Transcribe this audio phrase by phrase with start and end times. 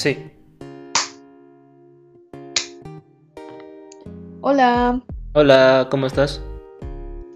[0.00, 0.16] Sí.
[4.40, 5.02] Hola.
[5.34, 6.40] Hola, ¿cómo estás?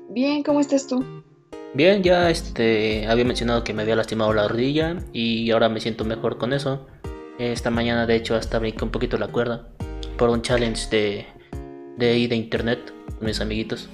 [0.08, 1.04] Bien, ¿cómo estás tú?
[1.74, 6.06] Bien, ya este había mencionado que me había lastimado la rodilla y ahora me siento
[6.06, 6.86] mejor con eso.
[7.38, 9.68] Esta mañana de hecho hasta brinqué un poquito la cuerda
[10.16, 11.26] por un challenge de
[11.98, 13.90] de ahí de internet con mis amiguitos.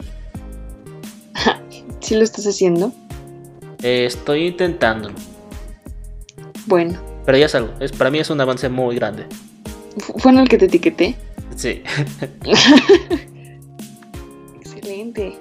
[1.98, 2.92] ¿Sí lo estás haciendo?
[3.82, 5.16] Eh, estoy intentándolo.
[6.66, 7.09] Bueno.
[7.30, 9.24] Pero ya es algo, es, para mí es un avance muy grande.
[10.16, 11.14] ¿Fue en el que te etiqueté?
[11.54, 11.80] Sí.
[14.60, 15.38] Excelente.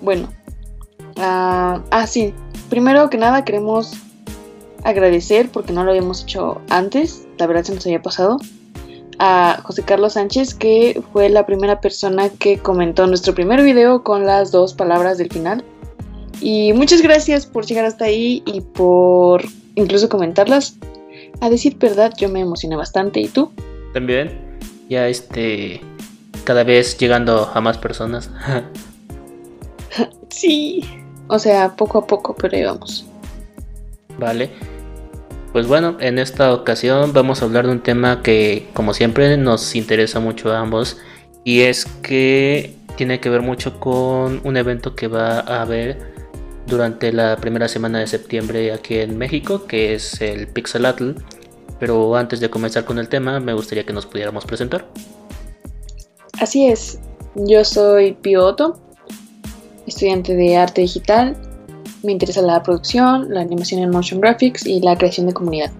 [0.00, 0.32] Bueno.
[1.18, 2.32] ah, ah, sí.
[2.70, 3.92] Primero que nada queremos
[4.82, 8.38] agradecer, porque no lo habíamos hecho antes, la verdad se nos había pasado,
[9.18, 14.24] a José Carlos Sánchez, que fue la primera persona que comentó nuestro primer video con
[14.24, 15.62] las dos palabras del final.
[16.40, 19.44] Y muchas gracias por llegar hasta ahí y por
[19.78, 20.76] incluso comentarlas.
[21.40, 23.20] A decir verdad, yo me emocioné bastante.
[23.20, 23.52] ¿Y tú?
[23.94, 25.80] También, ya este,
[26.44, 28.30] cada vez llegando a más personas.
[30.28, 30.84] sí.
[31.28, 33.06] O sea, poco a poco, pero ahí vamos.
[34.18, 34.50] Vale.
[35.52, 39.74] Pues bueno, en esta ocasión vamos a hablar de un tema que, como siempre, nos
[39.74, 40.98] interesa mucho a ambos.
[41.44, 46.07] Y es que tiene que ver mucho con un evento que va a haber
[46.68, 51.12] durante la primera semana de septiembre aquí en México, que es el Pixelatl.
[51.80, 54.86] Pero antes de comenzar con el tema, me gustaría que nos pudiéramos presentar.
[56.40, 57.00] Así es,
[57.34, 58.80] yo soy Pioto,
[59.86, 61.36] estudiante de arte digital.
[62.02, 65.72] Me interesa la producción, la animación en motion graphics y la creación de comunidad.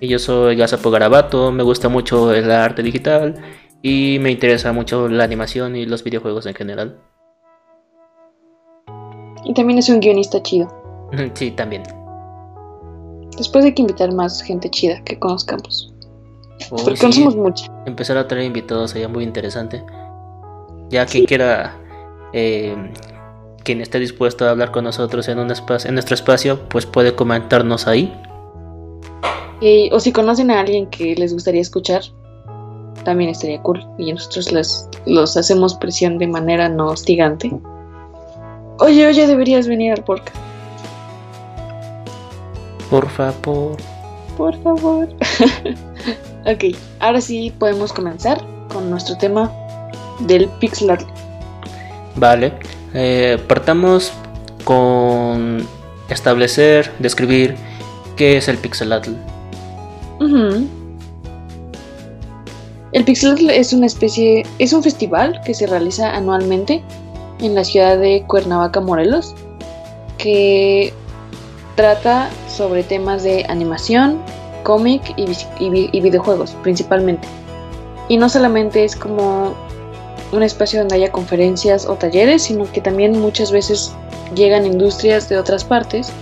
[0.00, 3.34] Y yo soy Gazapo Garabato, me gusta mucho el arte digital
[3.82, 6.98] y me interesa mucho la animación y los videojuegos en general.
[9.44, 10.68] Y también es un guionista chido.
[11.34, 11.82] Sí, también.
[13.38, 15.94] Después hay que invitar más gente chida que conozcamos.
[16.70, 17.72] Oh, Porque sí, conocemos mucha.
[17.86, 19.82] Empezar a traer invitados sería muy interesante.
[20.90, 21.76] Ya quien quiera,
[22.32, 22.76] eh,
[23.62, 27.14] quien esté dispuesto a hablar con nosotros en, un espacio, en nuestro espacio, pues puede
[27.14, 28.12] comentarnos ahí.
[29.92, 32.02] O si conocen a alguien que les gustaría escuchar,
[33.04, 33.84] también estaría cool.
[33.98, 37.50] Y nosotros les, los hacemos presión de manera no hostigante.
[38.78, 40.36] Oye, oye, deberías venir al podcast.
[42.90, 43.76] Por favor.
[44.36, 45.08] Por favor.
[46.46, 48.40] ok, ahora sí podemos comenzar
[48.72, 49.52] con nuestro tema
[50.20, 51.06] del pixel art.
[52.16, 52.52] Vale.
[52.94, 54.12] eh, partamos
[54.64, 55.66] con
[56.08, 57.56] establecer, describir
[58.16, 59.12] qué es el pixelatl.
[60.20, 60.66] Ujú.
[62.92, 66.82] El Pixel es una especie, es un festival que se realiza anualmente
[67.40, 69.34] en la ciudad de Cuernavaca, Morelos,
[70.16, 70.92] que
[71.76, 74.18] trata sobre temas de animación,
[74.64, 75.24] cómic y,
[75.64, 77.28] y y videojuegos principalmente.
[78.08, 79.54] Y no solamente es como
[80.32, 83.94] un espacio donde haya conferencias o talleres, sino que también muchas veces
[84.34, 86.12] llegan industrias de otras partes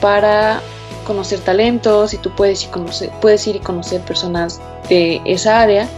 [0.00, 0.60] para
[1.06, 5.88] conocer talentos y tú puedes ir, conocer, puedes ir y conocer personas de esa área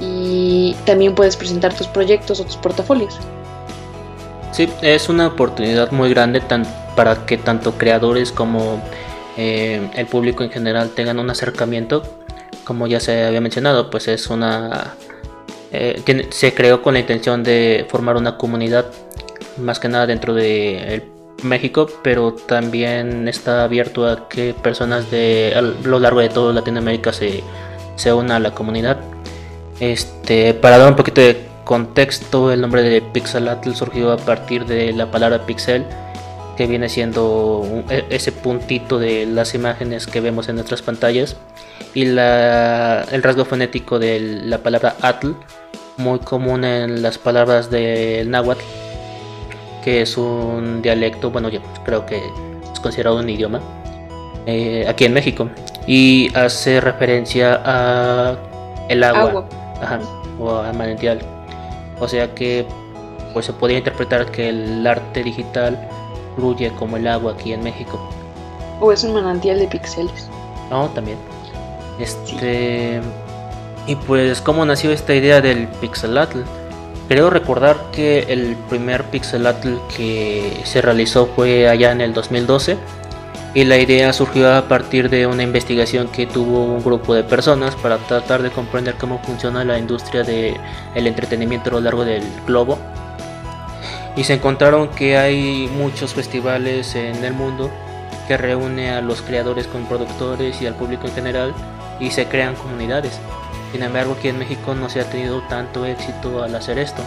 [0.00, 3.18] y también puedes presentar tus proyectos o tus portafolios.
[4.52, 6.42] Sí, es una oportunidad muy grande
[6.96, 8.82] para que tanto creadores como
[9.36, 12.02] eh, el público en general tengan un acercamiento.
[12.64, 14.94] Como ya se había mencionado, pues es una...
[15.72, 18.86] eh, se creó con la intención de formar una comunidad,
[19.58, 21.06] más que nada dentro de
[21.42, 27.12] México, pero también está abierto a que personas de a lo largo de toda Latinoamérica
[27.12, 27.42] se,
[27.96, 28.98] se unan a la comunidad.
[29.80, 34.92] Este, para dar un poquito de contexto, el nombre de Pixelatl surgió a partir de
[34.92, 35.84] la palabra pixel,
[36.56, 41.36] que viene siendo e- ese puntito de las imágenes que vemos en nuestras pantallas,
[41.94, 45.32] y la- el rasgo fonético de la palabra atl,
[45.96, 48.62] muy común en las palabras del náhuatl,
[49.84, 52.16] que es un dialecto, bueno, yo creo que
[52.72, 53.60] es considerado un idioma,
[54.46, 55.48] eh, aquí en México,
[55.86, 58.36] y hace referencia a
[58.88, 59.48] el Agua.
[59.80, 60.00] Ajá,
[60.38, 61.20] o a manantial.
[62.00, 62.66] O sea que
[63.32, 65.78] pues se podría interpretar que el arte digital
[66.36, 67.98] fluye como el agua aquí en México.
[68.80, 70.28] O es un manantial de píxeles.
[70.70, 71.18] No, también.
[71.98, 73.00] Este
[73.86, 76.40] y pues cómo nació esta idea del pixelatl.
[77.08, 82.76] Creo recordar que el primer pixelatl que se realizó fue allá en el 2012
[83.54, 87.74] y la idea surgió a partir de una investigación que tuvo un grupo de personas
[87.76, 92.78] para tratar de comprender cómo funciona la industria del entretenimiento a lo largo del globo.
[94.16, 97.70] Y se encontraron que hay muchos festivales en el mundo
[98.26, 101.54] que reúne a los creadores con productores y al público en general
[101.98, 103.18] y se crean comunidades.
[103.72, 107.02] Sin embargo, aquí en México no se ha tenido tanto éxito al hacer esto.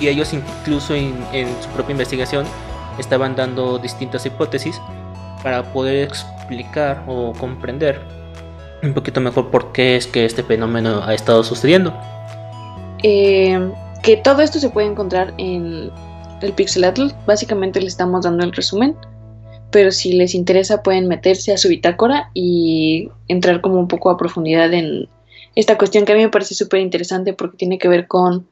[0.00, 1.14] Y ellos incluso en,
[1.62, 2.46] su propia investigación
[2.98, 4.80] estaban dando distintas hipótesis
[5.42, 8.00] para poder explicar o comprender
[8.82, 11.94] un poquito mejor por qué es que este fenómeno ha estado sucediendo.
[13.02, 13.72] Eh,
[14.02, 15.90] que todo esto se puede encontrar en
[16.40, 17.08] el Pixelatl.
[17.26, 18.96] Básicamente le estamos dando el resumen.
[19.70, 24.18] Pero si les interesa pueden meterse a su bitácora y entrar como un poco a
[24.18, 25.08] profundidad en
[25.54, 28.46] esta cuestión que a mí me parece súper interesante porque tiene que ver con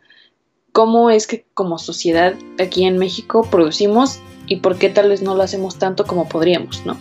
[0.73, 5.35] cómo es que como sociedad aquí en México producimos y por qué tal vez no
[5.35, 6.97] lo hacemos tanto como podríamos, ¿no?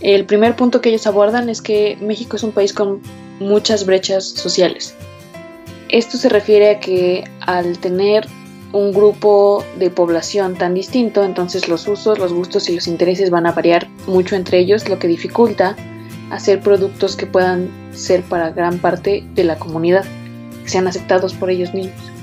[0.00, 3.00] El primer punto que ellos abordan es que México es un país con
[3.40, 4.94] muchas brechas sociales.
[5.88, 8.26] Esto se refiere a que al tener
[8.72, 13.46] un grupo de población tan distinto, entonces los usos, los gustos y los intereses van
[13.46, 15.74] a variar mucho entre ellos, lo que dificulta
[16.30, 20.04] hacer productos que puedan ser para gran parte de la comunidad,
[20.62, 22.17] que sean aceptados por ellos mismos.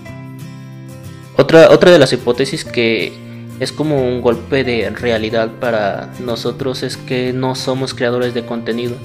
[1.38, 3.12] Otra, otra de las hipótesis que
[3.60, 8.96] es como un golpe de realidad para nosotros es que no somos creadores de contenido.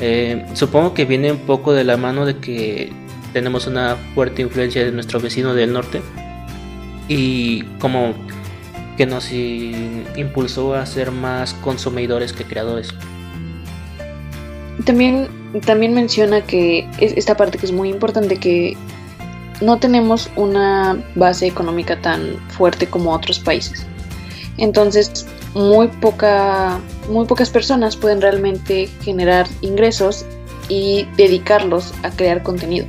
[0.00, 2.92] Eh, supongo que viene un poco de la mano de que
[3.32, 6.00] tenemos una fuerte influencia de nuestro vecino del norte
[7.08, 8.14] y como
[8.96, 12.94] que nos impulsó a ser más consumidores que creadores.
[14.84, 15.28] También,
[15.64, 18.76] también menciona que esta parte que es muy importante que
[19.60, 23.86] no tenemos una base económica tan fuerte como otros países.
[24.56, 30.24] Entonces, muy, poca, muy pocas personas pueden realmente generar ingresos
[30.68, 32.86] y dedicarlos a crear contenido.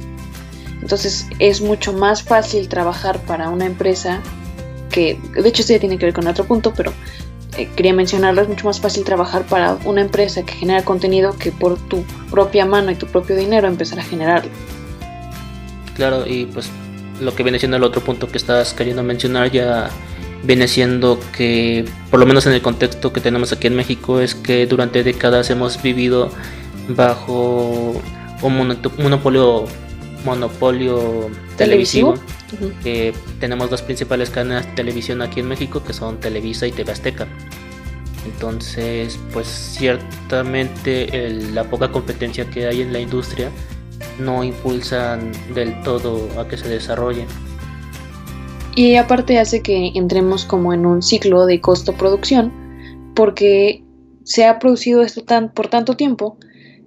[0.81, 4.19] Entonces es mucho más fácil trabajar para una empresa
[4.89, 6.91] que, de hecho esto ya tiene que ver con otro punto, pero
[7.57, 11.51] eh, quería mencionarlo, es mucho más fácil trabajar para una empresa que genera contenido que
[11.51, 14.51] por tu propia mano y tu propio dinero empezar a generarlo.
[15.95, 16.69] Claro, y pues
[17.19, 19.89] lo que viene siendo el otro punto que estás queriendo mencionar ya
[20.43, 24.33] viene siendo que, por lo menos en el contexto que tenemos aquí en México, es
[24.33, 26.31] que durante décadas hemos vivido
[26.89, 28.01] bajo
[28.41, 28.57] un
[28.97, 29.65] monopolio
[30.25, 32.15] monopolio televisivo,
[33.39, 37.27] tenemos dos principales cadenas de televisión aquí en México que son Televisa y TV Azteca.
[38.25, 43.49] Entonces, pues ciertamente la poca competencia que hay en la industria
[44.23, 47.25] no impulsan del todo a que se desarrolle.
[48.75, 52.51] Y aparte hace que entremos como en un ciclo de costo-producción,
[53.15, 53.83] porque
[54.23, 56.37] se ha producido esto tan, por tanto tiempo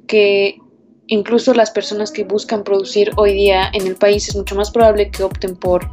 [0.07, 0.59] que
[1.07, 5.11] incluso las personas que buscan producir hoy día en el país es mucho más probable
[5.11, 5.91] que opten por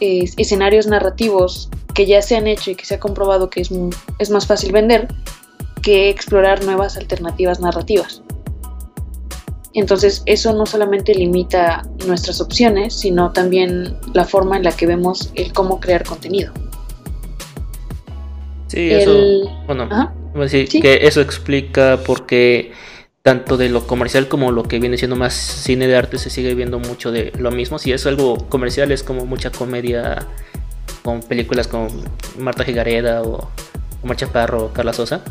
[0.00, 3.70] eh, escenarios narrativos que ya se han hecho y que se ha comprobado que es,
[4.18, 5.08] es más fácil vender
[5.82, 8.22] que explorar nuevas alternativas narrativas.
[9.74, 15.30] Entonces eso no solamente limita nuestras opciones, sino también la forma en la que vemos
[15.34, 16.52] el cómo crear contenido.
[18.66, 19.12] Sí, eso,
[19.66, 19.88] bueno,
[20.48, 22.72] que eso explica por qué
[23.22, 26.54] tanto de lo comercial como lo que viene siendo más cine de arte se sigue
[26.54, 27.78] viendo mucho de lo mismo.
[27.78, 30.26] Si es algo comercial es como mucha comedia
[31.02, 31.88] con películas como
[32.38, 33.48] Marta Gigareda o
[34.02, 35.22] Omar Chaparro o Carla Sosa,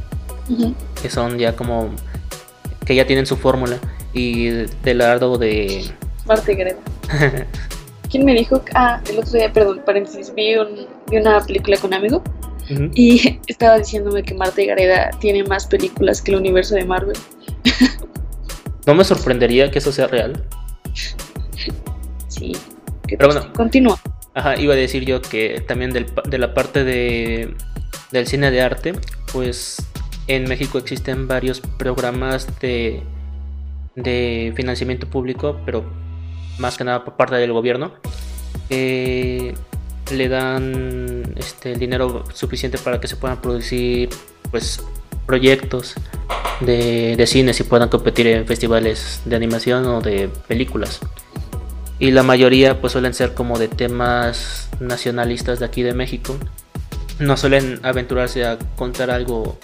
[1.02, 1.90] que son ya como
[2.86, 3.78] que ya tienen su fórmula
[4.13, 4.50] y
[4.83, 5.92] del lado de
[6.26, 6.78] Marta Gigareda.
[8.09, 8.62] ¿Quién me dijo?
[8.76, 10.56] Ah, el otro día, perdón, paréntesis, vi,
[11.09, 12.24] vi una película con un amigo
[12.94, 17.18] y estaba diciéndome que Marta Gareda tiene más películas que el universo de Marvel.
[18.85, 20.44] no me sorprendería que eso sea real.
[22.28, 22.54] Sí.
[23.07, 23.54] Pero bueno.
[23.54, 24.00] Continúa.
[24.33, 27.54] Ajá, iba a decir yo que también de la parte de,
[28.12, 28.94] del cine de arte,
[29.33, 29.85] pues
[30.28, 33.04] en México existen varios programas de,
[33.95, 35.83] de financiamiento público, pero
[36.57, 37.94] más que nada por parte del gobierno,
[38.69, 44.10] le dan este, el dinero suficiente para que se puedan producir
[44.50, 44.83] pues
[45.26, 45.95] proyectos
[46.62, 51.00] de, de cine y puedan competir en festivales de animación o de películas.
[52.00, 56.36] Y la mayoría pues suelen ser como de temas nacionalistas de aquí de México.
[57.19, 59.60] No suelen aventurarse a contar algo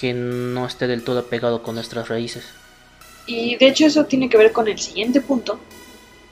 [0.00, 2.44] que no esté del todo apegado con nuestras raíces.
[3.26, 5.58] Y de hecho eso tiene que ver con el siguiente punto,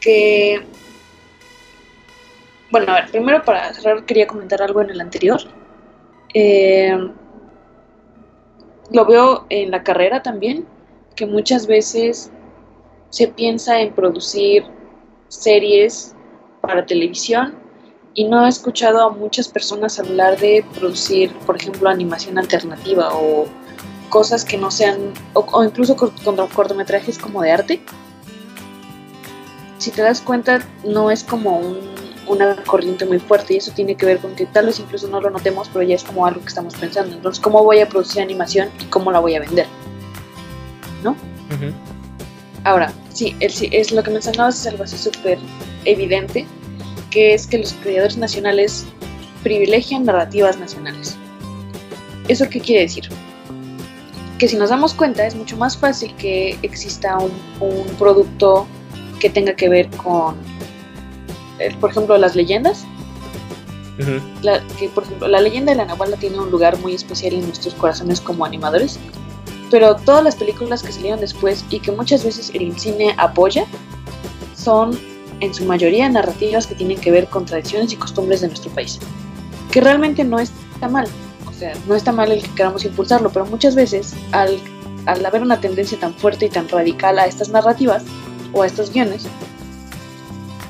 [0.00, 0.64] que
[2.70, 5.40] bueno, a ver, primero para cerrar quería comentar algo en el anterior.
[6.34, 6.96] Eh,
[8.90, 10.66] lo veo en la carrera también,
[11.14, 12.32] que muchas veces
[13.10, 14.64] se piensa en producir
[15.28, 16.14] series
[16.60, 17.54] para televisión
[18.14, 23.46] y no he escuchado a muchas personas hablar de producir, por ejemplo, animación alternativa o
[24.14, 27.80] cosas que no sean, o, incluso cortometrajes como de arte.
[29.78, 31.60] Si te das cuenta, no es como
[32.28, 35.20] una corriente muy fuerte y eso tiene que ver con que tal vez incluso no
[35.20, 37.16] lo notemos, pero ya es como algo que estamos pensando.
[37.16, 39.66] Entonces, ¿cómo voy a producir animación y cómo la voy a vender?
[41.02, 41.16] ¿No?
[42.62, 45.40] Ahora, sí, es lo que mencionabas es algo así súper
[45.86, 46.46] evidente,
[47.10, 48.86] que es que los creadores nacionales
[49.42, 51.16] privilegian narrativas nacionales.
[52.28, 53.08] ¿Eso qué quiere decir?
[54.44, 57.32] Que si nos damos cuenta es mucho más fácil que exista un,
[57.98, 58.66] producto
[59.18, 60.36] que tenga que ver con,
[61.58, 62.84] eh, por ejemplo, las leyendas.
[64.42, 67.46] la, que, por ejemplo, la leyenda de la Nahuala tiene un lugar muy especial en
[67.46, 68.98] nuestros corazones como animadores
[69.70, 73.64] pero todas las películas que salieron después y que muchas veces el cine apoya
[74.54, 74.98] son
[75.40, 79.00] en su mayoría narrativas que tienen que ver con tradiciones y costumbres de nuestro país.
[79.72, 81.08] Que realmente no está mal,
[81.86, 84.58] no está mal el que queramos impulsarlo, pero muchas veces al,
[85.06, 88.04] al haber una tendencia tan fuerte y tan radical a estas narrativas
[88.52, 89.26] o a estos guiones,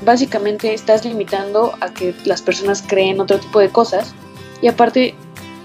[0.03, 4.13] básicamente estás limitando a que las personas creen otro tipo de cosas
[4.61, 5.15] y aparte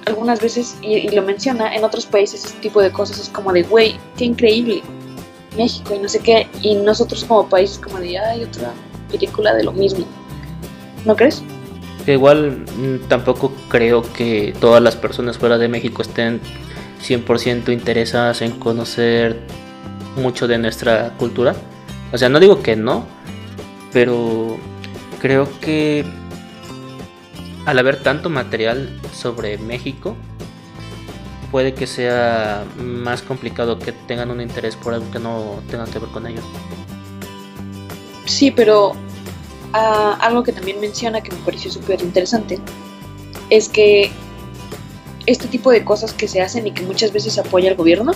[0.06, 3.62] algunas veces, y, lo menciona, en otros países este tipo de cosas es como de,
[3.62, 4.82] güey, qué increíble,
[5.56, 8.72] México y no sé qué, y nosotros como país como de, hay otra
[9.10, 10.06] película de lo mismo.
[11.04, 11.42] ¿No crees?
[12.04, 16.40] Que igual mm, tampoco creo que todas las personas fuera de México estén
[17.02, 19.40] 100% interesadas en conocer
[20.16, 21.54] mucho de nuestra cultura.
[22.12, 23.06] O sea, no digo que no,
[23.92, 24.58] pero
[25.20, 26.04] creo que
[27.66, 30.16] al haber tanto material sobre México,
[31.50, 35.98] puede que sea más complicado que tengan un interés por algo que no tenga que
[35.98, 36.44] ver con ellos.
[38.24, 38.94] Sí, pero
[39.72, 42.58] ah, algo que también menciona que me pareció súper interesante
[43.50, 44.10] es que
[45.26, 48.12] este tipo de cosas que se hacen y que muchas veces apoya el gobierno,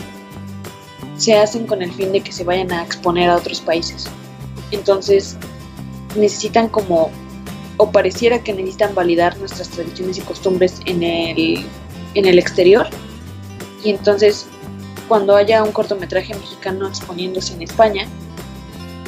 [1.16, 4.06] se hacen con el fin de que se vayan a exponer a otros países.
[4.70, 5.36] Entonces
[6.16, 7.10] necesitan como
[7.76, 11.64] o pareciera que necesitan validar nuestras tradiciones y costumbres en el,
[12.14, 12.86] en el exterior.
[13.82, 14.46] Y entonces,
[15.08, 18.06] cuando haya un cortometraje mexicano exponiéndose en España,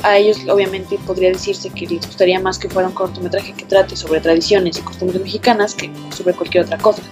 [0.03, 3.97] a ellos obviamente podría decirse que les gustaría más que fuera un cortometraje que trate
[3.97, 7.03] sobre tradiciones y costumbres mexicanas que sobre cualquier otra cosa.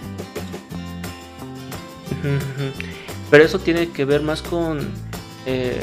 [3.30, 4.92] Pero eso tiene que ver más con
[5.46, 5.82] eh,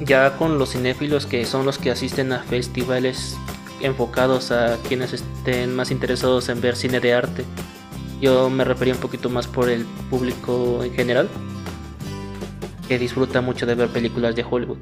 [0.00, 3.36] ya con los cinéfilos que son los que asisten a festivales
[3.80, 7.44] enfocados a quienes estén más interesados en ver cine de arte.
[8.20, 11.28] Yo me refería un poquito más por el público en general,
[12.86, 14.78] que disfruta mucho de ver películas de Hollywood.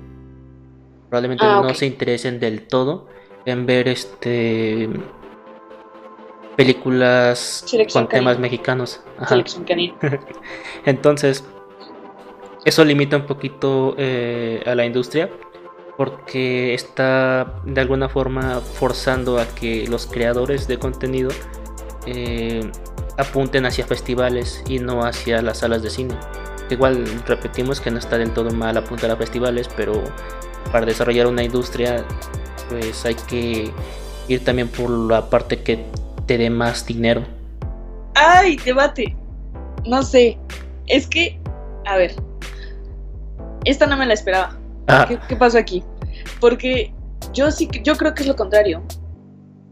[1.11, 3.09] Probablemente ah, no se interesen del todo
[3.45, 4.88] en ver este
[6.57, 9.00] películas con temas mexicanos.
[10.85, 11.45] Entonces,
[12.64, 15.31] eso limita un poquito eh, a la industria
[15.97, 21.31] porque está de alguna forma forzando a que los creadores de contenido
[22.07, 22.71] eh,
[23.19, 26.14] apunten hacia festivales y no hacia las salas de cine.
[26.70, 30.02] Igual repetimos que no está del todo mal apuntar a festivales, pero
[30.70, 32.04] para desarrollar una industria
[32.68, 33.72] pues hay que
[34.28, 35.84] ir también por la parte que
[36.26, 37.24] te dé más dinero.
[38.14, 39.16] ¡Ay, debate!
[39.84, 40.38] No sé,
[40.86, 41.40] es que,
[41.86, 42.14] a ver,
[43.64, 44.56] esta no me la esperaba.
[44.86, 45.04] Ah.
[45.08, 45.82] ¿Qué, ¿Qué, pasó aquí?
[46.40, 46.92] Porque
[47.32, 48.82] yo sí, yo creo que es lo contrario.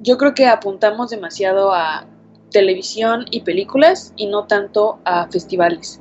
[0.01, 2.07] Yo creo que apuntamos demasiado a
[2.51, 6.01] televisión y películas y no tanto a festivales.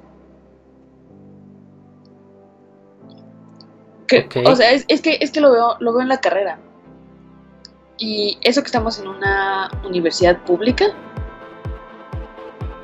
[4.45, 6.59] O sea, es, que, es que lo veo, lo veo en la carrera.
[7.97, 10.85] Y eso que estamos en una universidad pública,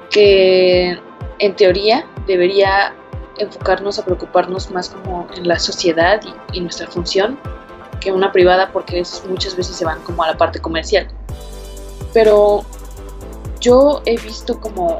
[0.09, 0.99] que
[1.39, 2.93] en teoría debería
[3.37, 6.21] enfocarnos a preocuparnos más como en la sociedad
[6.53, 7.39] y, nuestra función
[7.99, 11.07] que una privada porque muchas veces se van como a la parte comercial.
[12.13, 12.63] Pero
[13.59, 14.99] yo he visto como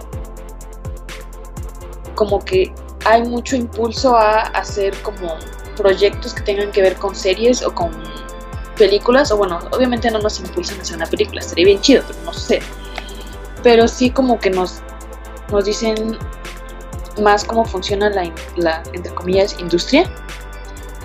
[2.16, 2.72] como que
[3.06, 5.36] hay mucho impulso a hacer como
[5.76, 7.92] proyectos que tengan que ver con series o con
[8.78, 12.20] películas, o bueno, obviamente no nos impulsan a hacer una película, sería bien chido, pero
[12.26, 12.60] no sé.
[13.62, 14.82] Pero sí como que nos,
[15.52, 16.18] nos dicen
[17.22, 20.10] más cómo funciona la, entre comillas, industria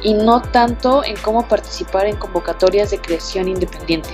[0.03, 4.11] y no tanto en cómo participar en convocatorias de creación independiente.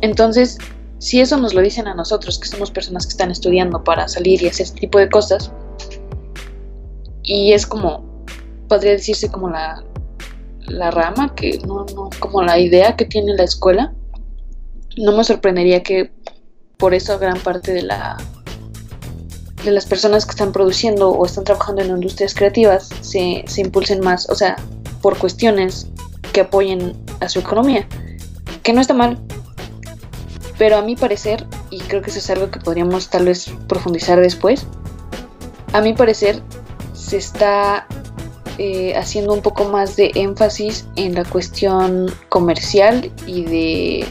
[0.00, 0.58] Entonces,
[0.98, 4.42] si eso nos lo dicen a nosotros, que somos personas que están estudiando para salir
[4.42, 5.50] y hacer este tipo de cosas,
[7.24, 8.24] y es como,
[8.68, 9.82] podría decirse como la,
[10.66, 13.92] la rama, que no, no, como la idea que tiene la escuela.
[14.96, 16.12] No me sorprendería que
[16.76, 18.16] por eso gran parte de la
[19.64, 24.00] de las personas que están produciendo o están trabajando en industrias creativas se, se impulsen
[24.00, 24.56] más, o sea,
[25.00, 25.86] por cuestiones
[26.34, 27.88] que apoyen a su economía,
[28.62, 29.18] que no está mal,
[30.58, 34.20] pero a mi parecer, y creo que eso es algo que podríamos tal vez profundizar
[34.20, 34.66] después,
[35.72, 36.42] a mi parecer
[37.04, 37.86] se está
[38.56, 44.06] eh, haciendo un poco más de énfasis en la cuestión comercial y de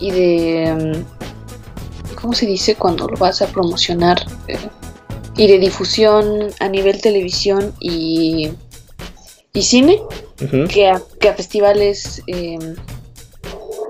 [0.00, 4.56] y de mm, cómo se dice cuando lo vas a promocionar eh,
[5.36, 8.50] y de difusión a nivel televisión y,
[9.52, 10.02] y cine
[10.68, 12.58] que, a, que, a, festivales eh,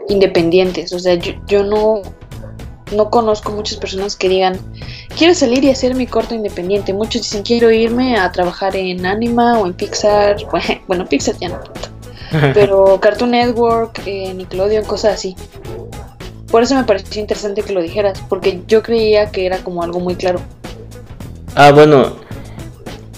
[0.09, 0.93] independientes.
[0.93, 2.03] O sea yo, yo no
[2.93, 4.59] no conozco muchas personas que digan,
[5.17, 6.93] quiero salir y hacer mi corto independiente.
[6.93, 10.37] Muchos dicen, quiero irme a trabajar en Anima o en Pixar.
[10.87, 11.89] Bueno, Pixar ya no tanto.
[12.55, 15.37] Pero Cartoon Network, eh, Nickelodeon, cosas así.
[16.51, 20.01] Por eso me pareció interesante que lo dijeras, porque yo creía que era como algo
[20.01, 20.41] muy claro.
[21.55, 22.17] Ah, bueno,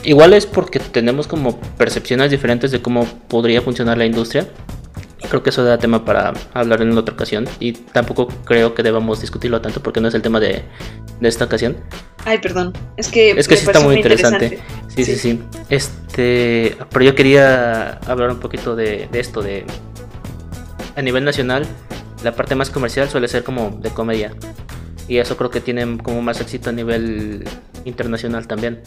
[0.05, 4.47] igual es porque tenemos como percepciones diferentes de cómo podría funcionar la industria
[5.29, 9.21] creo que eso da tema para hablar en otra ocasión y tampoco creo que debamos
[9.21, 10.62] discutirlo tanto porque no es el tema de,
[11.21, 11.76] de esta ocasión.
[12.25, 14.61] Ay, perdón, es que es que sí está muy interesante.
[14.88, 19.64] Sí, sí, sí, Este, pero yo quería hablar un poquito de, de esto de
[20.95, 21.67] a nivel nacional
[22.23, 24.33] la parte más comercial suele ser como de comedia.
[25.09, 27.45] Y eso creo que tiene como más éxito a nivel
[27.85, 28.83] internacional también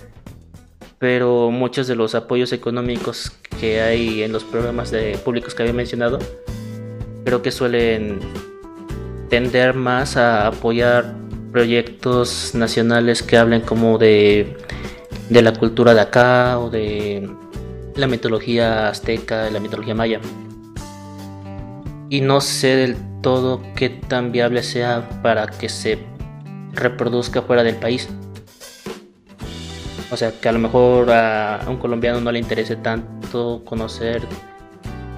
[1.00, 5.74] pero muchos de los apoyos económicos que hay en los programas de públicos que había
[5.74, 6.20] mencionado,
[7.26, 8.20] creo que suelen
[9.30, 11.16] tender más a apoyar
[11.52, 14.58] proyectos nacionales que hablen como de,
[15.30, 17.30] de la cultura de acá o de
[17.96, 20.20] la mitología azteca, la mitología maya.
[22.10, 26.00] Y no sé del todo qué tan viable sea para que se
[26.74, 28.10] reproduzca fuera del país.
[30.12, 34.22] O sea, que a lo mejor a, un colombiano no le interese tanto conocer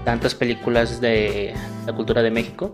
[0.06, 1.54] tantas películas de
[1.86, 2.74] la cultura de México.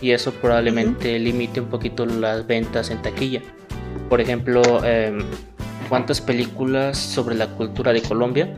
[0.00, 3.40] Y eso probablemente limite un poquito las ventas en taquilla.
[4.08, 5.20] Por ejemplo, em,
[5.88, 8.54] ¿cuántas películas sobre la cultura de Colombia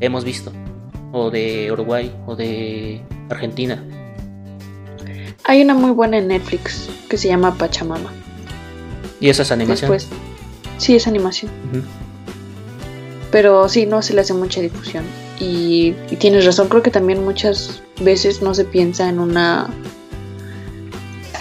[0.00, 0.52] hemos visto?
[1.12, 3.82] O de Uruguay, o de Argentina.
[5.44, 8.12] Hay una muy buena en Netflix que se llama Pachamama.
[9.20, 9.90] ¿Y esa es animación?
[10.80, 11.52] Sí, es animación.
[13.30, 15.04] Pero sí, no se le hace mucha difusión.
[15.38, 19.68] Y, tienes razón, creo que también muchas veces no se piensa en una.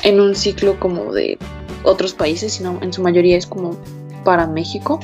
[0.03, 1.37] en un ciclo como de
[1.83, 3.77] otros países, sino en su mayoría es como
[4.25, 4.99] para México.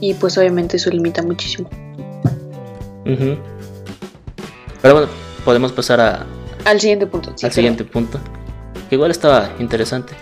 [0.00, 1.70] Y pues obviamente eso limita muchísimo.
[3.04, 3.38] Pero
[4.82, 5.08] bueno,
[5.44, 6.26] podemos pasar a.
[6.66, 7.34] Al siguiente punto.
[7.42, 8.20] al siguiente punto.
[8.90, 10.12] Que igual estaba interesante.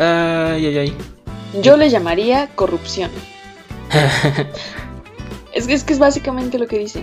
[0.00, 0.96] Ay, ay, ay.
[1.60, 3.10] Yo le llamaría corrupción.
[5.52, 7.02] es, que, es que es básicamente lo que dice.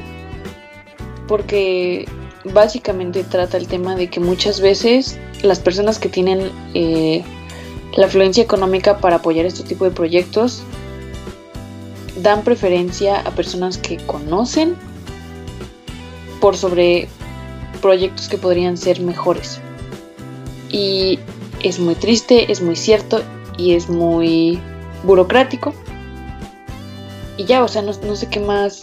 [1.28, 2.08] Porque
[2.46, 7.24] básicamente trata el tema de que muchas veces las personas que tienen eh,
[7.96, 10.64] la afluencia económica para apoyar este tipo de proyectos
[12.22, 14.76] dan preferencia a personas que conocen
[16.40, 17.08] por sobre
[17.82, 19.60] proyectos que podrían ser mejores.
[20.70, 21.20] Y
[21.64, 23.22] es muy triste, es muy cierto
[23.58, 24.60] y es muy
[25.04, 25.74] burocrático.
[27.38, 28.82] Y ya, o sea, no, sé qué más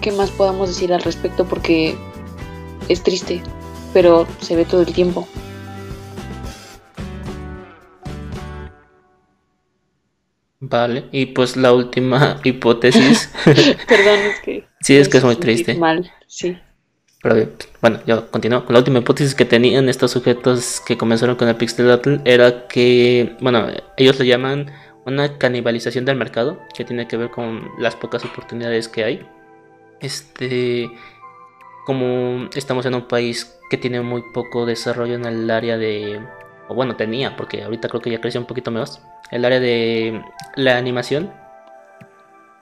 [0.00, 1.94] qué más podamos decir al respecto porque
[2.88, 3.42] es triste,
[3.92, 5.28] pero se ve todo el tiempo.
[10.62, 13.30] Vale, y pues la última hipótesis.
[13.44, 14.64] Perdón, es que.
[14.80, 15.74] Sí, es que es muy triste.
[15.74, 16.56] Mal, sí.
[17.22, 17.48] Pero
[17.82, 18.64] bueno, yo continúo.
[18.64, 23.36] Con la última hipótesis que tenían estos sujetos que comenzaron con el Pixelatl era que,
[23.40, 24.70] bueno, ellos lo llaman
[25.04, 29.26] una canibalización del mercado, que tiene que ver con las pocas oportunidades que hay.
[30.00, 30.90] Este,
[31.84, 36.20] como estamos en un país que tiene muy poco desarrollo en el área de,
[36.68, 40.22] o bueno, tenía, porque ahorita creo que ya creció un poquito más, el área de
[40.56, 41.32] la animación,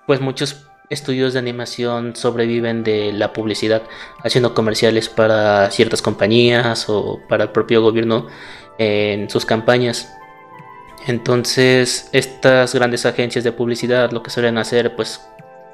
[0.07, 3.83] pues muchos estudios de animación sobreviven de la publicidad,
[4.25, 8.27] haciendo comerciales para ciertas compañías o para el propio gobierno
[8.79, 10.13] en sus campañas.
[11.07, 15.21] Entonces, estas grandes agencias de publicidad lo que suelen hacer, pues,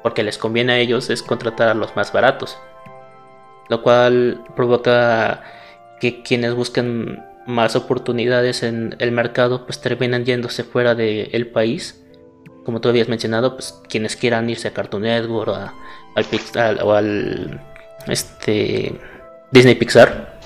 [0.03, 2.57] porque les conviene a ellos, es contratar a los más baratos.
[3.69, 5.43] Lo cual provoca
[5.99, 12.04] que quienes buscan más oportunidades en el mercado, pues terminan yéndose fuera del país
[12.65, 15.55] como tú habías mencionado, pues quienes quieran irse a Cartoon Network o,
[16.15, 17.61] al Pixar, o al
[18.07, 18.99] este,
[19.51, 20.39] Disney Pixar,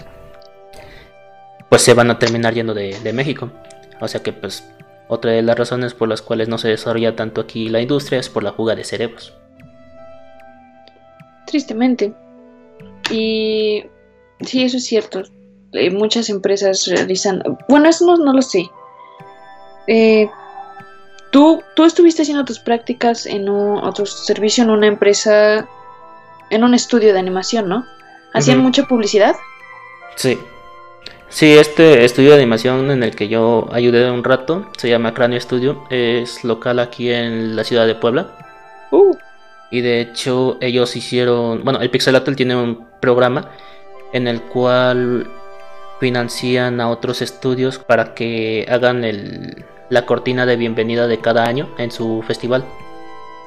[1.70, 3.50] pues se van a terminar yendo de, de México.
[4.02, 4.64] O sea que pues
[5.08, 8.30] otra de las razones por las cuales no se desarrolla tanto aquí la industria es
[8.30, 9.34] por la fuga de cerebros.
[11.48, 12.14] Tristemente.
[13.10, 13.84] Y
[14.42, 15.24] sí, eso es cierto.
[15.74, 17.42] Eh, muchas empresas realizan...
[17.68, 18.70] Bueno, eso no, lo sé.
[19.88, 20.30] Eh,
[21.32, 25.68] ¿tú, tú estuviste haciendo tus prácticas en un, otro servicio en una empresa,
[26.50, 27.86] en un estudio de animación, ¿no?
[28.34, 29.36] ¿Hacían mucha publicidad?
[30.16, 30.38] Sí.
[31.30, 35.40] Sí, este estudio de animación en el que yo ayudé un rato se llama Cráneo
[35.40, 35.84] Studio.
[35.90, 38.36] Es local aquí en la ciudad de Puebla.
[38.92, 39.16] Uh.
[39.72, 43.52] Y de hecho ellos hicieron, bueno, el Pixelatl tiene un programa
[44.12, 45.30] en el cual
[46.00, 51.74] financian a otros estudios para que hagan el, la cortina de bienvenida de cada año
[51.78, 52.64] en su festival.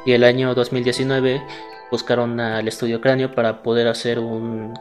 [0.04, 1.42] Y el año 2019
[1.90, 4.74] buscaron al estudio Cráneo para poder hacer un,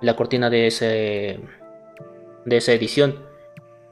[0.00, 1.40] la cortina de ese
[2.44, 3.26] de esa edición,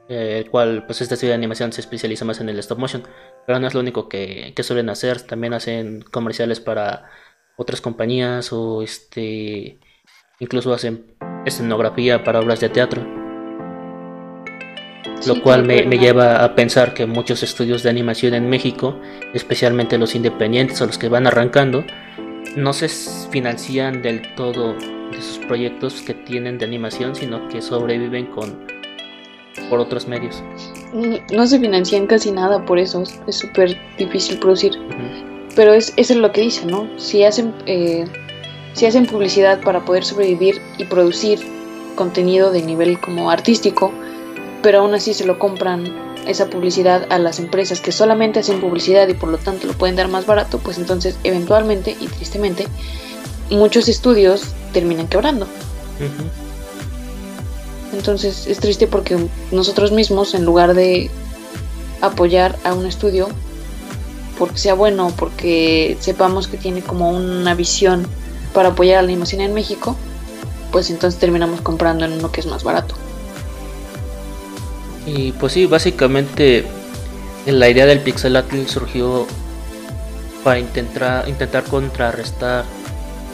[0.07, 3.03] eh, el cual pues este estudio de animación se especializa más en el stop motion,
[3.45, 7.09] pero no es lo único que, suelen hacer, también hacen comerciales para
[7.57, 9.79] otras compañías o este
[10.39, 13.24] incluso hacen escenografía para obras de teatro.
[15.25, 18.99] Lo cual me, me, lleva a pensar que muchos estudios de animación en México,
[19.33, 21.83] especialmente los independientes o los que van arrancando,
[22.55, 22.87] no se
[23.31, 28.65] financian del todo de sus proyectos que tienen de animación, sino que sobreviven con
[29.69, 30.43] por otros medios.
[31.33, 34.73] No se financian casi nada por eso, es súper difícil producir.
[35.55, 36.87] Pero es, eso es lo que dicen, ¿no?
[36.97, 38.05] Si hacen, eh,
[38.73, 41.39] si hacen publicidad para poder sobrevivir y producir
[41.95, 43.93] contenido de nivel como artístico,
[44.61, 45.93] pero aún así se lo compran
[46.27, 49.95] esa publicidad a las empresas que solamente hacen publicidad y por lo tanto lo pueden
[49.95, 52.67] dar más barato, pues entonces eventualmente y tristemente
[53.49, 55.47] muchos estudios terminan quebrando.
[57.93, 59.17] Entonces es triste porque
[59.51, 61.09] nosotros mismos, en lugar de
[62.01, 63.29] apoyar a un estudio,
[64.37, 68.05] porque sea bueno, porque sepamos que tiene como una visión
[68.53, 69.95] para apoyar a la animación en México,
[70.71, 72.95] pues entonces terminamos comprando en uno que es más barato.
[75.05, 76.65] Y pues sí, básicamente
[77.45, 79.27] la idea del pixelatl surgió
[80.43, 82.65] para intentar, intentar contrarrestar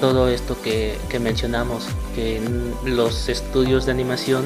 [0.01, 2.41] todo esto que, mencionamos, que
[2.86, 4.45] los estudios de animación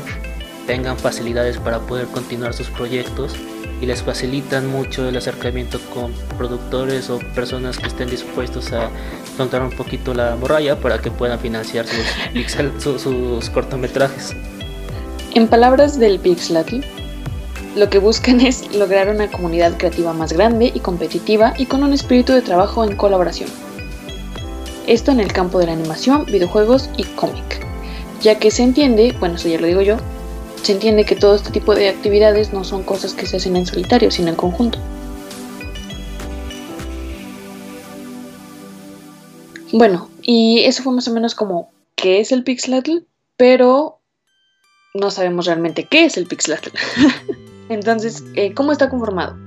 [0.67, 3.33] tengan facilidades para poder continuar sus proyectos
[3.81, 8.89] y les facilitan mucho el acercamiento con productores o personas que estén dispuestos a
[9.37, 14.35] contar un poquito la morralla para que puedan financiar sus, sus, cortometrajes.
[15.33, 16.81] En palabras del Pixlatl,
[17.75, 21.91] lo que buscan es lograr una comunidad creativa más grande y competitiva y con un
[21.91, 23.49] espíritu de trabajo en colaboración.
[24.87, 27.65] Esto en el campo de la animación, videojuegos y cómic,
[28.21, 29.97] ya que se entiende, bueno, eso ya lo digo yo,
[30.61, 33.65] se entiende que todo este tipo de actividades no son cosas que se hacen en
[33.65, 34.79] solitario, sino en conjunto.
[39.73, 42.99] Bueno, y eso fue más o menos como qué es el Pixlatl,
[43.35, 43.99] pero
[44.93, 46.69] no sabemos realmente qué es el Pixlatl.
[47.69, 49.37] Entonces, eh, ¿cómo está conformado?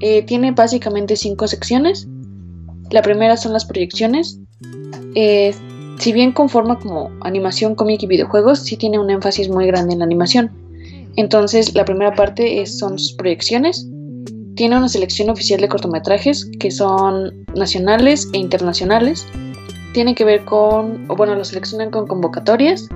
[0.00, 2.08] Eh, tiene básicamente cinco secciones
[2.90, 4.40] la primera son las proyecciones.
[5.14, 5.54] Eh,
[5.98, 9.98] si bien conforma como animación, cómic y videojuegos, sí tiene un énfasis muy grande en
[9.98, 10.50] la animación.
[11.16, 13.86] Entonces, la primera parte son sus proyecciones.
[14.54, 19.26] Tiene una selección oficial de cortometrajes que son nacionales e internacionales.
[19.92, 22.88] Tiene que ver con, bueno, los seleccionan con convocatorias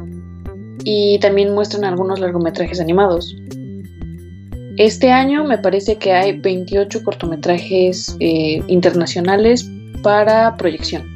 [0.84, 3.36] y también muestran algunos largometrajes animados.
[4.78, 9.68] Este año me parece que hay 28 cortometrajes eh, internacionales
[10.02, 11.12] para proyección.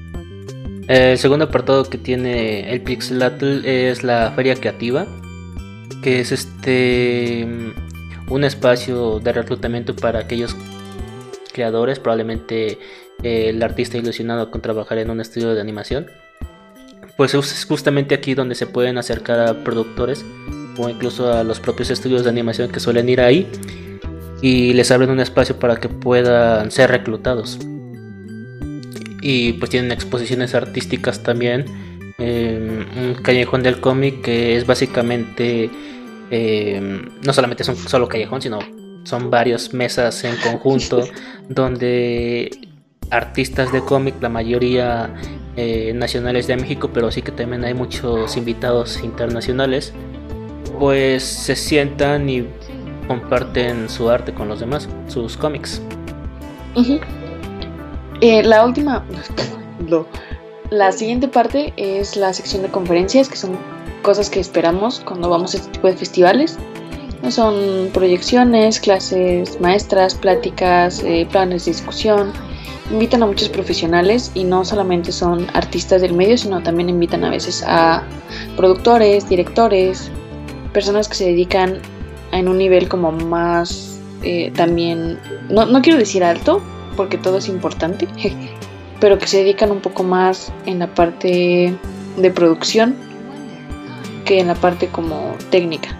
[0.88, 5.06] El segundo apartado que tiene el Pixelatl es la Feria Creativa,
[6.02, 10.54] que es este mm, un espacio de reclutamiento para aquellos
[11.52, 12.78] creadores, probablemente
[13.22, 16.06] eh, el artista ilusionado con trabajar en un estudio de animación.
[17.16, 20.22] Pues es justamente aquí donde se pueden acercar a productores
[20.78, 23.46] o incluso a los propios estudios de animación que suelen ir ahí
[24.42, 27.58] y les abren un espacio para que puedan ser reclutados
[29.28, 31.64] y pues tienen exposiciones artísticas también.
[32.18, 35.68] un callejón del cómic que es básicamente
[36.30, 38.60] em, no solamente es un solo callejón, sino
[39.04, 41.04] son varias mesas en conjunto
[41.48, 42.50] donde
[43.10, 45.12] artistas de cómic, la mayoría
[45.56, 49.92] eh, nacionales de México, pero sí que también hay muchos invitados internacionales,
[50.78, 52.46] pues se sientan y
[53.06, 55.80] comparten su arte con los demás, sus cómics.
[58.20, 59.04] Eh, la última,
[60.70, 63.56] la siguiente parte es la sección de conferencias, que son
[64.02, 66.58] cosas que esperamos cuando vamos a este tipo de festivales.
[67.28, 72.32] Son proyecciones, clases maestras, pláticas, eh, planes de discusión.
[72.90, 77.30] Invitan a muchos profesionales y no solamente son artistas del medio, sino también invitan a
[77.30, 78.04] veces a
[78.56, 80.08] productores, directores,
[80.76, 81.80] personas que se dedican
[82.32, 86.62] en un nivel como más eh, también, no, no quiero decir alto,
[86.98, 88.06] porque todo es importante,
[89.00, 91.74] pero que se dedican un poco más en la parte
[92.18, 92.94] de producción
[94.26, 95.96] que en la parte como técnica.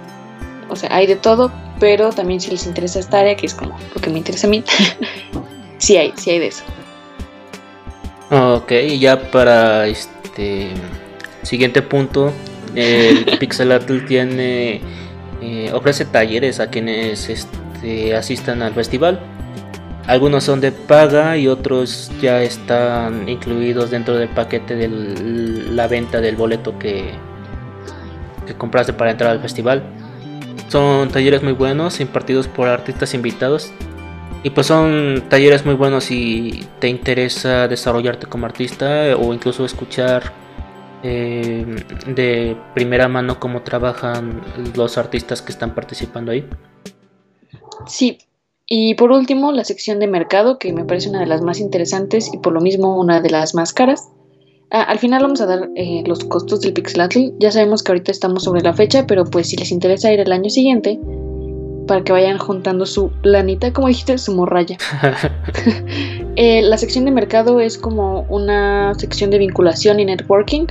[0.69, 3.79] O sea, hay de todo, pero también si les interesa esta área, que es como
[3.95, 4.63] lo que me interesa a mí,
[5.79, 6.65] sí hay, sí hay de eso.
[8.31, 10.69] Ok, ya para este
[11.45, 12.31] siguiente punto,
[12.77, 14.81] el Pixelatl tiene
[15.41, 19.21] eh, ofrece talleres a quienes este, asistan al festival.
[20.07, 26.21] Algunos son de paga y otros ya están incluidos dentro del paquete de la venta
[26.21, 27.11] del boleto que,
[28.47, 29.83] que compraste para entrar al festival.
[30.69, 33.73] Son talleres muy buenos, impartidos por artistas invitados.
[34.43, 40.33] Y pues son talleres muy buenos si te interesa desarrollarte como artista o incluso escuchar
[41.09, 41.65] eh,
[42.09, 44.43] de primera mano cómo trabajan
[44.75, 46.45] los artistas que están participando ahí.
[47.87, 48.19] Sí,
[48.67, 52.29] y por último la sección de mercado que me parece una de las más interesantes
[52.35, 54.11] y por lo mismo una de las más caras.
[54.73, 57.35] Ah, al final vamos a dar eh, los costos del Pixelatl.
[57.39, 60.33] Ya sabemos que ahorita estamos sobre la fecha, pero pues si les interesa ir el
[60.33, 60.99] año siguiente,
[61.87, 64.77] para que vayan juntando su lanita, como dijiste, su morralla.
[66.39, 70.67] Eh, la sección de mercado es como una sección de vinculación y networking.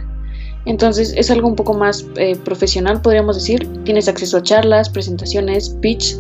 [0.66, 3.68] Entonces es algo un poco más eh, profesional, podríamos decir.
[3.84, 6.16] Tienes acceso a charlas, presentaciones, pitch.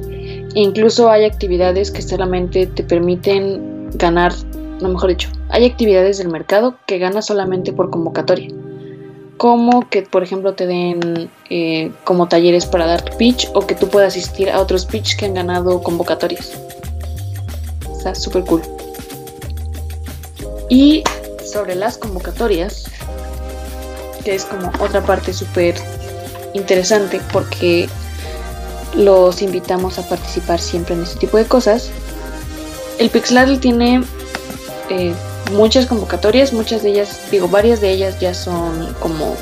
[0.56, 4.34] E incluso hay actividades que solamente te permiten ganar
[4.80, 8.50] no mejor dicho, hay actividades del mercado que ganas solamente por convocatoria.
[9.38, 13.76] Como que, por ejemplo, te den eh, como talleres para dar tu pitch o que
[13.76, 16.58] tú puedas asistir a otros pitch que han ganado convocatorias.
[17.92, 18.62] Está súper cool.
[20.70, 21.04] Y
[21.44, 22.86] sobre las convocatorias,
[24.26, 25.76] que es como otra parte súper
[26.54, 27.88] interesante porque
[28.96, 31.90] los invitamos a participar siempre en este tipo de cosas.
[32.98, 34.04] El Pixladle tiene
[34.90, 35.14] eh,
[35.52, 39.36] muchas convocatorias, muchas de ellas, digo, varias de ellas ya son como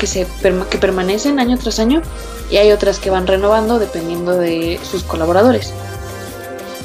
[0.00, 0.26] que, se,
[0.70, 2.00] que permanecen año tras año
[2.50, 5.72] y hay otras que van renovando dependiendo de sus colaboradores.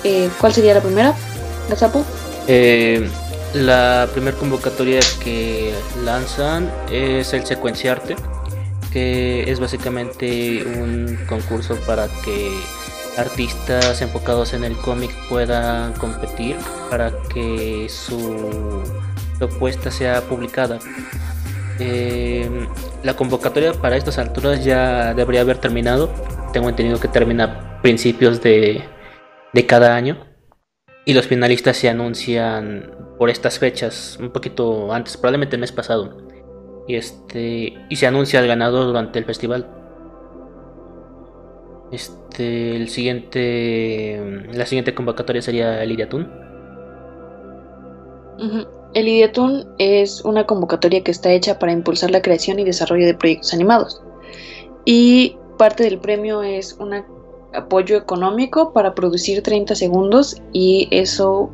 [0.03, 1.15] Eh, ¿Cuál sería la primera,
[1.69, 2.03] Gazapo?
[2.47, 3.09] Eh,
[3.53, 8.15] la primera convocatoria que lanzan es el Secuenciarte,
[8.91, 12.51] que es básicamente un concurso para que
[13.17, 16.55] artistas enfocados en el cómic puedan competir
[16.89, 18.83] para que su
[19.39, 20.79] propuesta sea publicada.
[21.79, 22.49] Eh,
[23.03, 26.09] la convocatoria para estas alturas ya debería haber terminado.
[26.53, 28.83] Tengo entendido que termina a principios de,
[29.53, 30.26] de cada año.
[31.07, 36.17] Y los finalistas se anuncian por estas fechas, un poquito antes, probablemente el mes pasado.
[36.85, 39.65] Y, este, y se anuncia el ganador durante el festival.
[41.93, 46.29] Este, el siguiente, la siguiente convocatoria sería el Idiatun.
[48.93, 53.13] El Idiatun es una convocatoria que está hecha para impulsar la creación y desarrollo de
[53.13, 54.03] proyectos animados.
[54.83, 56.93] Y parte del premio es un
[57.53, 61.49] apoyo económico para producir 30 segundos y eso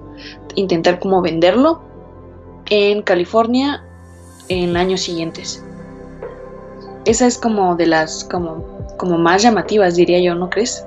[0.56, 1.82] intentar como venderlo
[2.69, 3.84] en California
[4.49, 5.63] en años siguientes.
[7.06, 10.86] Esa es como de las como como más llamativas, diría yo, ¿no crees?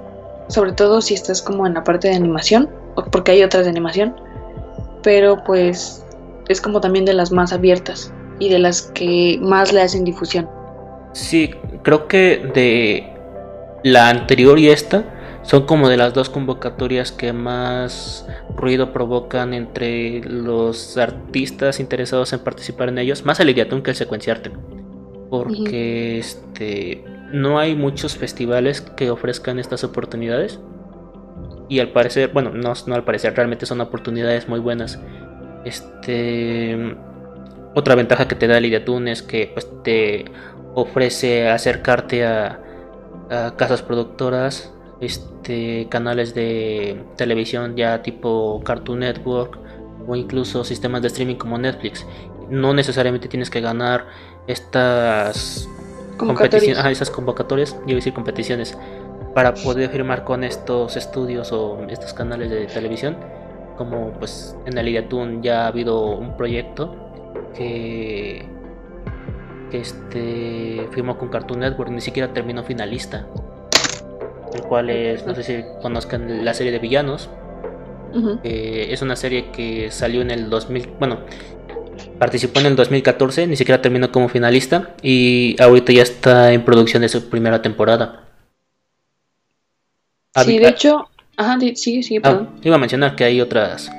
[0.49, 2.71] Sobre todo si estás como en la parte de animación,
[3.11, 4.17] porque hay otras de animación,
[5.03, 6.05] pero pues
[6.49, 10.49] es como también de las más abiertas y de las que más le hacen difusión.
[11.13, 11.51] Sí,
[11.83, 13.16] creo que de
[13.87, 15.05] la anterior y esta
[15.43, 22.41] son como de las dos convocatorias que más ruido provocan entre los artistas interesados en
[22.41, 24.51] participar en ellos, más el Idiatun que el secuenciarte.
[25.31, 30.59] Porque este no hay muchos festivales que ofrezcan estas oportunidades.
[31.69, 34.99] Y al parecer, bueno, no, no al parecer, realmente son oportunidades muy buenas.
[35.65, 36.97] Este.
[37.75, 40.25] Otra ventaja que te da Lidiatun es que pues, te
[40.75, 42.66] ofrece acercarte a,
[43.29, 49.59] casas productoras, este, canales de televisión ya tipo Cartoon Network
[50.07, 52.07] o incluso sistemas de streaming como Netflix.
[52.49, 54.07] No necesariamente tienes que ganar
[54.47, 55.69] estas
[56.17, 58.79] competiciones, esas convocatorias, yo decir competiciones,
[59.35, 63.17] para poder firmar con estos estudios o estos canales de televisión.
[63.77, 66.97] como pues en el Ideatun ya ha habido un proyecto
[67.55, 68.49] que
[69.79, 73.27] este, firmó con Cartoon Network, ni siquiera terminó finalista,
[74.55, 77.31] el cual es, no sé si conozcan la serie de villanos,
[78.45, 81.21] eh, es una serie que salió en el 2000, bueno,
[82.19, 87.03] participó en el 2014, ni siquiera terminó como finalista y ahorita ya está en producción
[87.03, 88.25] de su primera temporada.
[90.45, 92.51] Sí, de hecho, ajá, sí, sí, ah, perdón.
[92.63, 93.91] iba a mencionar que hay otras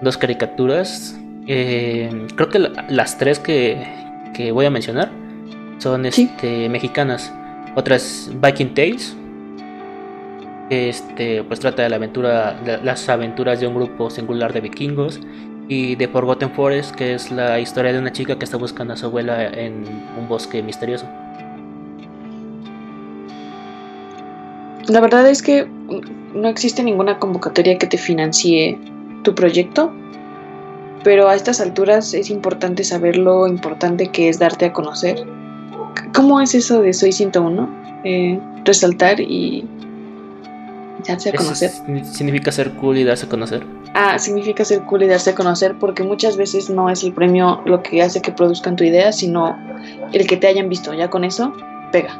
[0.00, 4.07] dos caricaturas, eh, creo que las tres que,
[4.38, 5.10] que, voy a mencionar
[5.78, 7.32] son este, mexicanas.
[7.76, 9.16] Otras Viking Tales,
[10.70, 15.20] este, pues trata de la aventura, las aventuras de un grupo singular de vikingos
[15.68, 18.96] y The Forgotten Forest, que es la historia de una chica que está buscando a
[18.96, 19.84] su abuela en
[20.18, 21.06] un bosque misterioso.
[24.88, 25.68] La verdad es que
[26.34, 28.78] no existe ninguna convocatoria que te financie
[29.22, 29.92] tu proyecto,
[31.04, 35.16] pero a estas alturas es importante saber lo importante que es darte a conocer.
[36.14, 37.68] ¿Cómo es eso de Soy 101?
[38.04, 39.66] Eh, resaltar y
[41.06, 41.70] darse a conocer.
[42.04, 43.64] significa ser cool y darse a conocer.
[43.94, 47.60] Ah, significa ser cool y darse a conocer porque muchas veces no es el premio
[47.64, 49.56] lo que hace que produzcan tu idea, sino
[50.12, 50.92] el que te hayan visto.
[50.94, 51.52] Ya con eso,
[51.92, 52.18] pega.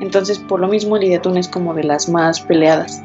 [0.00, 3.02] Entonces, por lo mismo, el Ideatun es como de las más peleadas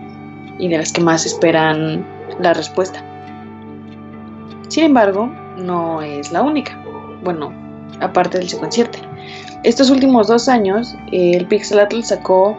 [0.60, 2.06] y de las que más esperan
[2.39, 3.04] la respuesta.
[4.73, 6.75] Sin embargo, no es la única.
[7.23, 7.53] Bueno,
[7.99, 8.97] aparte del secuencierte.
[9.62, 12.57] Estos últimos dos años, el Pixelatl sacó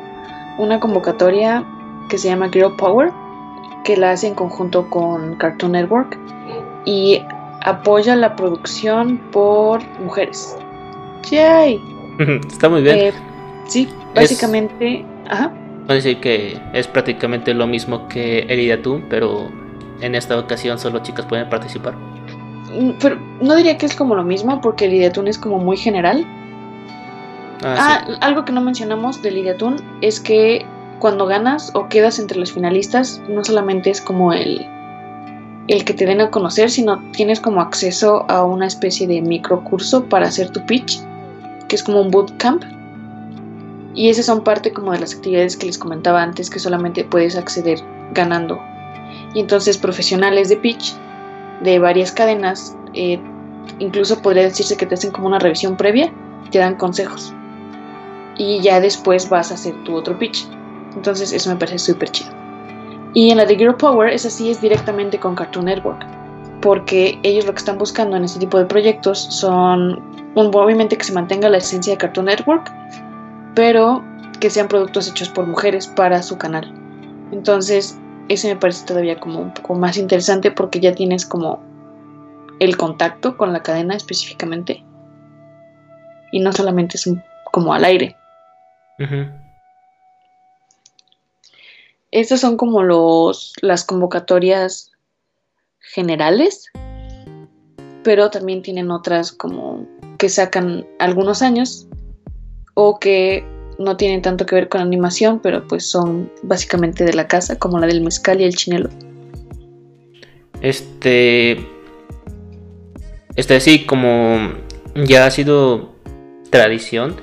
[0.59, 1.64] una convocatoria
[2.09, 3.11] que se llama Girl Power,
[3.83, 6.16] que la hace en conjunto con Cartoon Network
[6.85, 7.20] y
[7.64, 10.57] apoya la producción por mujeres.
[11.33, 11.81] ¡Yay!
[12.46, 12.96] Está muy bien.
[12.96, 13.12] Eh,
[13.66, 15.05] sí, básicamente.
[15.29, 15.53] Ajá.
[15.87, 19.63] Puedo decir que es prácticamente lo mismo que el pero
[20.00, 21.94] en esta ocasión solo chicas pueden participar.
[22.74, 25.76] Mm, pero no diría que es como lo mismo, porque el Ideatun es como muy
[25.76, 26.24] general.
[27.62, 30.66] Ah, ah algo que no mencionamos del Ideatun es que
[30.98, 34.66] cuando ganas o quedas entre los finalistas, no solamente es como el,
[35.68, 40.04] el que te den a conocer, sino tienes como acceso a una especie de microcurso
[40.04, 41.00] para hacer tu pitch,
[41.68, 42.64] que es como un bootcamp.
[43.94, 47.37] Y esas son parte como de las actividades que les comentaba antes, que solamente puedes
[47.37, 47.78] acceder
[48.12, 48.61] ganando.
[49.35, 50.94] Y entonces profesionales de pitch
[51.62, 53.20] de varias cadenas, eh,
[53.79, 56.12] incluso podría decirse que te hacen como una revisión previa,
[56.51, 57.35] te dan consejos.
[58.37, 60.47] Y ya después vas a hacer tu otro pitch.
[60.94, 62.31] Entonces eso me parece súper chido.
[63.14, 66.05] Y en la de Girl Power, esa sí es directamente con Cartoon Network,
[66.61, 70.03] porque ellos lo que están buscando en este tipo de proyectos son,
[70.35, 72.73] obviamente que se mantenga la esencia de Cartoon Network,
[73.55, 74.03] pero
[74.40, 76.73] que sean productos hechos por mujeres para su canal.
[77.31, 81.63] Entonces, eso me parece todavía como un poco más interesante porque ya tienes como
[82.59, 84.85] el contacto con la cadena específicamente
[86.33, 87.09] y no solamente es
[87.53, 88.17] como al aire.
[92.11, 94.93] Estas son como los, las convocatorias
[95.79, 96.71] generales,
[98.03, 99.87] pero también tienen otras como
[100.19, 101.87] que sacan algunos años
[102.75, 103.45] o que
[103.79, 107.79] no tienen tanto que ver con animación, pero pues son básicamente de la casa, como
[107.79, 108.91] la del mezcal y el chinelo.
[110.61, 111.59] Este.
[113.37, 114.55] Este sí, como
[114.95, 115.95] ya ha sido
[116.51, 117.17] tradición,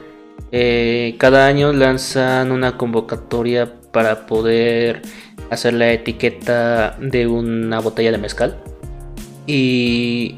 [0.52, 5.02] eh, cada año lanzan una convocatoria para poder
[5.50, 8.58] hacer la etiqueta de una botella de mezcal.
[9.48, 10.36] Y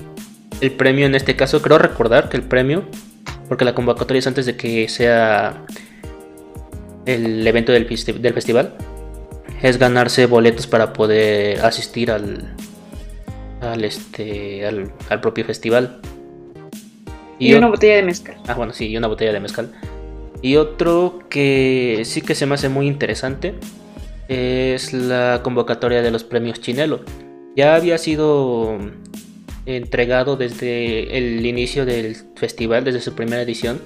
[0.61, 2.83] el premio en este caso, creo recordar que el premio,
[3.49, 5.65] porque la convocatoria es antes de que sea
[7.05, 8.75] el evento del, del festival,
[9.61, 12.53] es ganarse boletos para poder asistir al,
[13.61, 15.99] al, este, al, propio festival.
[17.39, 18.37] Y, una botella de mezcal.
[18.47, 19.71] Ah, bueno, sí, y una botella de mezcal.
[20.41, 23.55] Y otro que sí que se me hace muy interesante
[24.27, 27.01] es la convocatoria de los premios Chinelo.
[27.55, 28.77] Ya había sido
[29.65, 33.79] entregado desde el inicio del festival, desde su primera edición,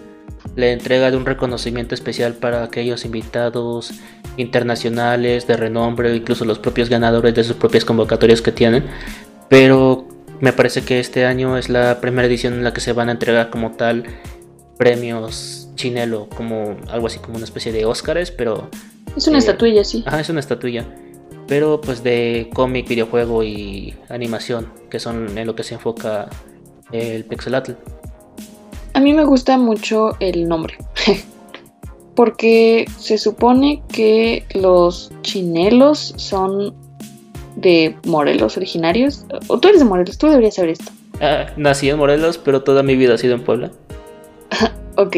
[0.58, 3.92] la entrega de un reconocimiento especial para aquellos invitados
[4.38, 8.86] internacionales de renombre, incluso los propios ganadores de sus propias convocatorias que tienen.
[9.50, 10.08] Pero
[10.42, 13.12] me parece que este año es la primera edición en la que se van a
[13.12, 14.04] entregar como tal
[14.80, 18.70] premios Chinelo, como algo así como una especie de Óscares, pero...
[19.16, 20.04] Es una eh, estatuilla, sí.
[20.08, 20.86] Ajá, es una estatuilla.
[21.48, 26.30] Pero pues de cómic, videojuego y animación, que son en lo que se enfoca
[26.92, 27.74] el Pixelatl.
[28.98, 30.76] A mí me gusta mucho el nombre.
[32.16, 36.74] porque se supone que los chinelos son
[37.58, 39.24] de Morelos originarios.
[39.50, 40.92] O tú eres de Morelos, tú deberías saber esto.
[41.22, 43.72] Ah, nací en Morelos, pero toda mi vida ha sido en Puebla.
[44.98, 45.18] ok.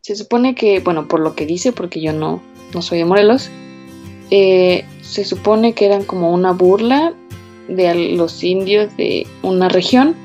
[0.00, 2.42] Se supone que, bueno, por lo que dice, porque yo no,
[2.74, 3.50] no soy de Morelos,
[4.32, 7.14] eh, se supone que eran como una burla
[7.68, 10.16] de los indios de una región,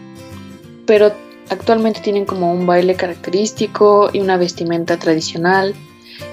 [0.87, 1.11] pero
[1.49, 5.75] actualmente tienen como un baile característico y una vestimenta tradicional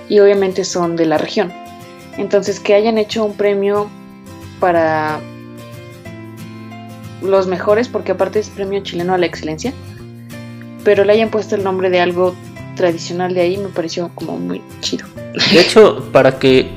[0.08, 1.52] y obviamente son de la región.
[2.18, 3.88] Entonces que hayan hecho un premio
[4.60, 5.20] para
[7.22, 9.72] los mejores, porque aparte es premio chileno a la excelencia,
[10.84, 12.34] pero le hayan puesto el nombre de algo
[12.76, 15.06] tradicional de ahí me pareció como muy chido.
[15.52, 16.70] De hecho, para que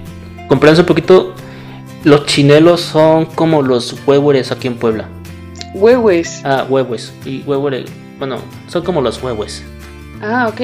[0.47, 1.33] comprendas un poquito,
[2.03, 5.09] los chinelos son como los huehues aquí en Puebla.
[5.73, 6.41] Huehues.
[6.43, 7.11] Ah, huehues.
[7.25, 7.85] Y huehues,
[8.17, 9.63] bueno, son como los huehues.
[10.21, 10.61] Ah, ok.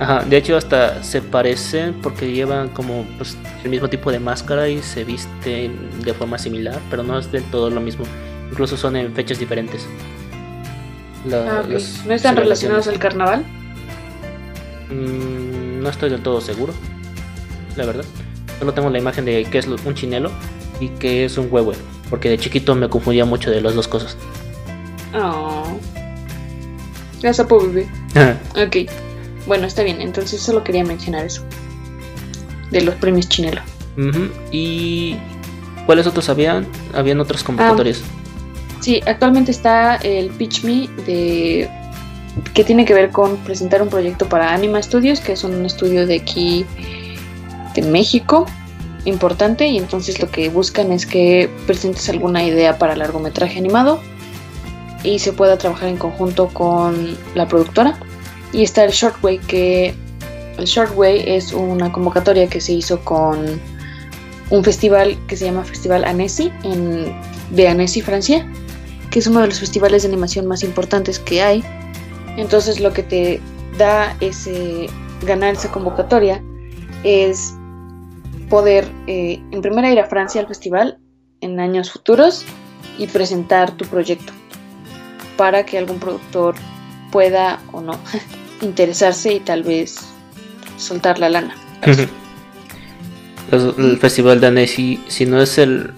[0.00, 4.66] Ajá, de hecho hasta se parecen porque llevan como pues, el mismo tipo de máscara
[4.68, 8.04] y se visten de forma similar, pero no es del todo lo mismo.
[8.50, 9.86] Incluso son en fechas diferentes.
[11.32, 11.62] Ah,
[12.06, 13.44] ¿No están relacionados al carnaval?
[14.88, 16.72] Mm, no estoy del todo seguro,
[17.76, 18.04] la verdad.
[18.58, 20.30] Solo tengo la imagen de que es un chinelo
[20.80, 21.72] y que es un huevo,
[22.08, 24.16] porque de chiquito me confundía mucho de las dos cosas.
[25.14, 25.78] Oh.
[27.20, 27.88] Gracias, bebé.
[28.52, 28.90] ok.
[29.46, 31.42] Bueno, está bien, entonces solo quería mencionar eso.
[32.70, 33.62] De los premios Chinelo.
[34.50, 35.16] ¿Y
[35.86, 36.66] cuáles otros habían?
[36.94, 38.02] Habían otras convocatorias.
[38.02, 41.68] Ah, sí, actualmente está el Pitch Me de
[42.54, 46.06] que tiene que ver con presentar un proyecto para Anima Studios, que es un estudio
[46.06, 46.64] de aquí
[47.74, 48.46] de México
[49.04, 54.00] importante y entonces lo que buscan es que presentes alguna idea para largometraje animado
[55.02, 57.98] y se pueda trabajar en conjunto con la productora
[58.52, 59.94] y está el Shortway, que
[60.58, 63.60] el Shortway es una convocatoria que se hizo con
[64.50, 67.14] un festival que se llama Festival Annecy en,
[67.50, 68.46] de Annecy, Francia,
[69.10, 71.64] que es uno de los festivales de animación más importantes que hay.
[72.36, 73.40] Entonces lo que te
[73.78, 74.88] da ese
[75.22, 76.42] ganar esa convocatoria
[77.04, 77.54] es
[78.48, 80.98] poder eh, en primera ir a Francia al festival
[81.40, 82.44] en años futuros
[82.98, 84.32] y presentar tu proyecto
[85.40, 86.54] para que algún productor
[87.10, 87.98] pueda o no
[88.60, 89.96] interesarse y tal vez
[90.76, 91.54] soltar la lana.
[93.50, 95.94] el Festival de Annecy, si no es el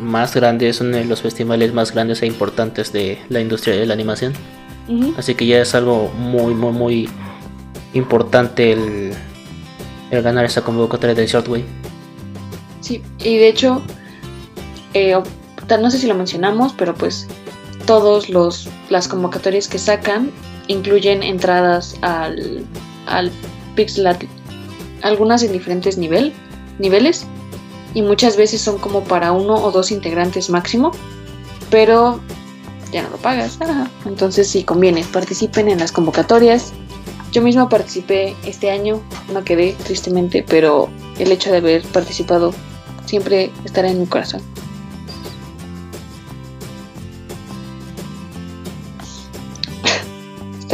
[0.00, 3.86] más grande, es uno de los festivales más grandes e importantes de la industria de
[3.86, 4.34] la animación.
[5.18, 7.10] Así que ya es algo muy, muy, muy
[7.92, 9.14] importante el,
[10.12, 11.64] el ganar esa convocatoria de Shortway.
[12.82, 13.82] Sí, y de hecho,
[14.94, 15.20] eh,
[15.80, 17.26] no sé si lo mencionamos, pero pues
[17.86, 20.30] todos los las convocatorias que sacan
[20.68, 22.64] incluyen entradas al,
[23.06, 23.30] al
[23.74, 24.22] Pixlat,
[25.02, 26.32] algunas en diferentes nivel,
[26.78, 27.26] niveles,
[27.94, 30.90] y muchas veces son como para uno o dos integrantes máximo,
[31.70, 32.20] pero
[32.92, 33.58] ya no lo pagas.
[34.04, 36.72] Entonces sí conviene, participen en las convocatorias.
[37.32, 39.00] Yo misma participé este año,
[39.32, 42.52] no quedé tristemente, pero el hecho de haber participado
[43.06, 44.42] siempre estará en mi corazón.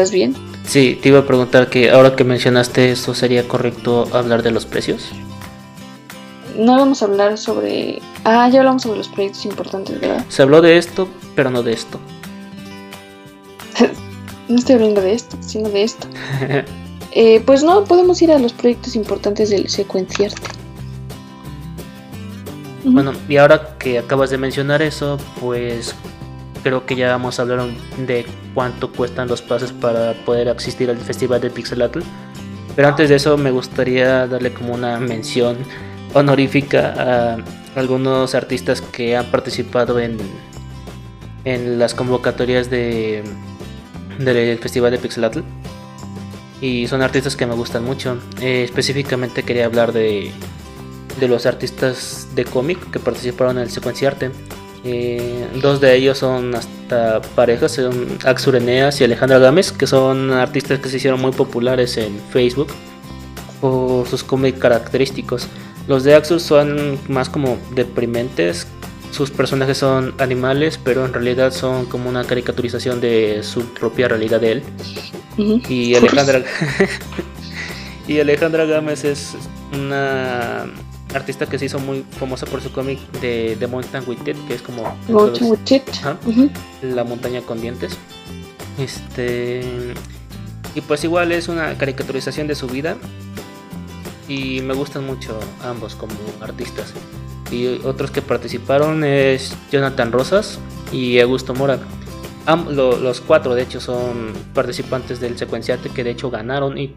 [0.02, 0.34] ¿Estás bien?
[0.66, 4.66] Sí, te iba a preguntar que ahora que mencionaste esto, ¿sería correcto hablar de los
[4.66, 5.12] precios?
[6.58, 8.02] No vamos a hablar sobre...
[8.24, 10.24] Ah, ya hablamos sobre los proyectos importantes, ¿verdad?
[10.28, 12.00] Se habló de esto, pero no de esto.
[14.48, 16.08] no estoy hablando de esto, sino de esto.
[17.12, 20.48] eh, pues no, podemos ir a los proyectos importantes del secuenciarte.
[22.82, 25.94] Bueno, y ahora que acabas de mencionar eso, pues
[26.62, 27.68] creo que ya vamos a hablar
[28.06, 32.00] de cuánto cuestan los pases para poder asistir al festival de Pixelatl.
[32.74, 35.58] Pero antes de eso me gustaría darle como una mención
[36.14, 37.36] honorífica a
[37.78, 40.16] algunos artistas que han participado en,
[41.44, 43.22] en las convocatorias de,
[44.18, 45.40] del festival de Pixelatl.
[46.60, 48.18] Y son artistas que me gustan mucho.
[48.40, 50.30] Eh, específicamente quería hablar de,
[51.18, 54.30] de los artistas de cómic que participaron en el secuenciarte.
[54.84, 60.32] Eh, dos de ellos son hasta parejas, son Axur Eneas y Alejandra Gámez, que son
[60.32, 62.68] artistas que se hicieron muy populares en Facebook
[63.60, 65.46] por sus cómics característicos.
[65.86, 68.66] Los de Axur son más como deprimentes,
[69.12, 74.40] sus personajes son animales, pero en realidad son como una caricaturización de su propia realidad
[74.40, 74.62] de él.
[75.36, 76.42] Y Alejandra
[78.08, 79.36] y Alejandra Gámez es
[79.72, 80.66] una
[81.14, 84.62] artista que se hizo muy famosa por su cómic de The Mountain with que es
[84.62, 84.82] como
[86.82, 87.96] la montaña con dientes.
[88.78, 89.94] Este
[90.74, 92.96] y pues igual es una caricaturización de su vida
[94.28, 96.92] y me gustan mucho ambos como artistas.
[97.50, 100.58] Y otros que participaron es Jonathan Rosas
[100.90, 101.78] y Augusto Mora.
[102.70, 106.96] los cuatro, de hecho, son participantes del secuenciate que de hecho ganaron y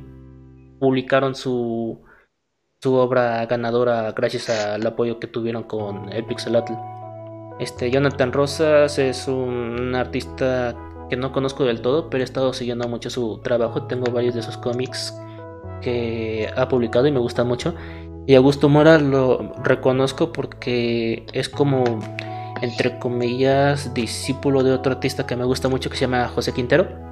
[0.79, 1.99] publicaron su,
[2.81, 6.73] su obra ganadora gracias al apoyo que tuvieron con el Pixelatl.
[7.59, 10.75] Este, Jonathan Rosas es un artista
[11.09, 13.83] que no conozco del todo, pero he estado siguiendo mucho su trabajo.
[13.83, 15.17] Tengo varios de sus cómics
[15.81, 17.73] que ha publicado y me gustan mucho.
[18.27, 21.83] Y Augusto Mora lo reconozco porque es como,
[22.61, 27.04] entre comillas, discípulo de otro artista que me gusta mucho que se llama José Quintero.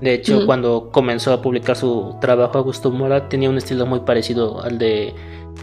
[0.00, 4.62] De hecho, cuando comenzó a publicar su trabajo, Augusto Mora tenía un estilo muy parecido
[4.62, 5.14] al de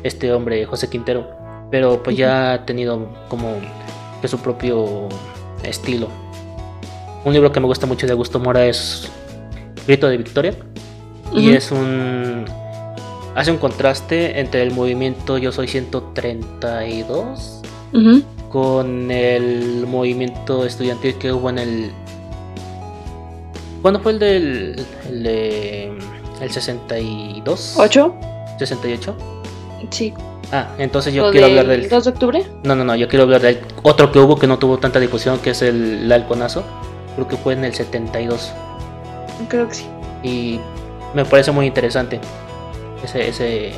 [0.04, 1.28] este hombre, José Quintero.
[1.72, 3.56] Pero pues ya ha tenido como
[4.22, 5.10] que su propio
[5.64, 6.08] estilo.
[7.26, 9.10] Un libro que me gusta mucho de Augusto Mora es
[9.88, 10.54] Grito de Victoria.
[11.34, 12.46] Y es un.
[13.36, 17.62] Hace un contraste entre el movimiento Yo Soy 132
[18.50, 21.92] con el movimiento estudiantil que hubo en el.
[23.88, 24.86] ¿Cuándo fue el del.
[25.08, 25.98] el de.
[26.42, 27.76] el 62?
[27.78, 28.14] ¿8?
[28.60, 29.14] ¿68?
[29.92, 30.14] Sí.
[30.52, 31.88] Ah, entonces yo quiero hablar del.
[31.88, 32.46] 2 de octubre?
[32.64, 35.40] No, no, no, yo quiero hablar del otro que hubo que no tuvo tanta difusión,
[35.40, 36.66] que es el, el Halconazo.
[37.16, 38.52] Creo que fue en el 72.
[39.48, 39.86] Creo que sí.
[40.22, 40.60] Y
[41.14, 42.20] me parece muy interesante.
[43.06, 43.70] Ese, ese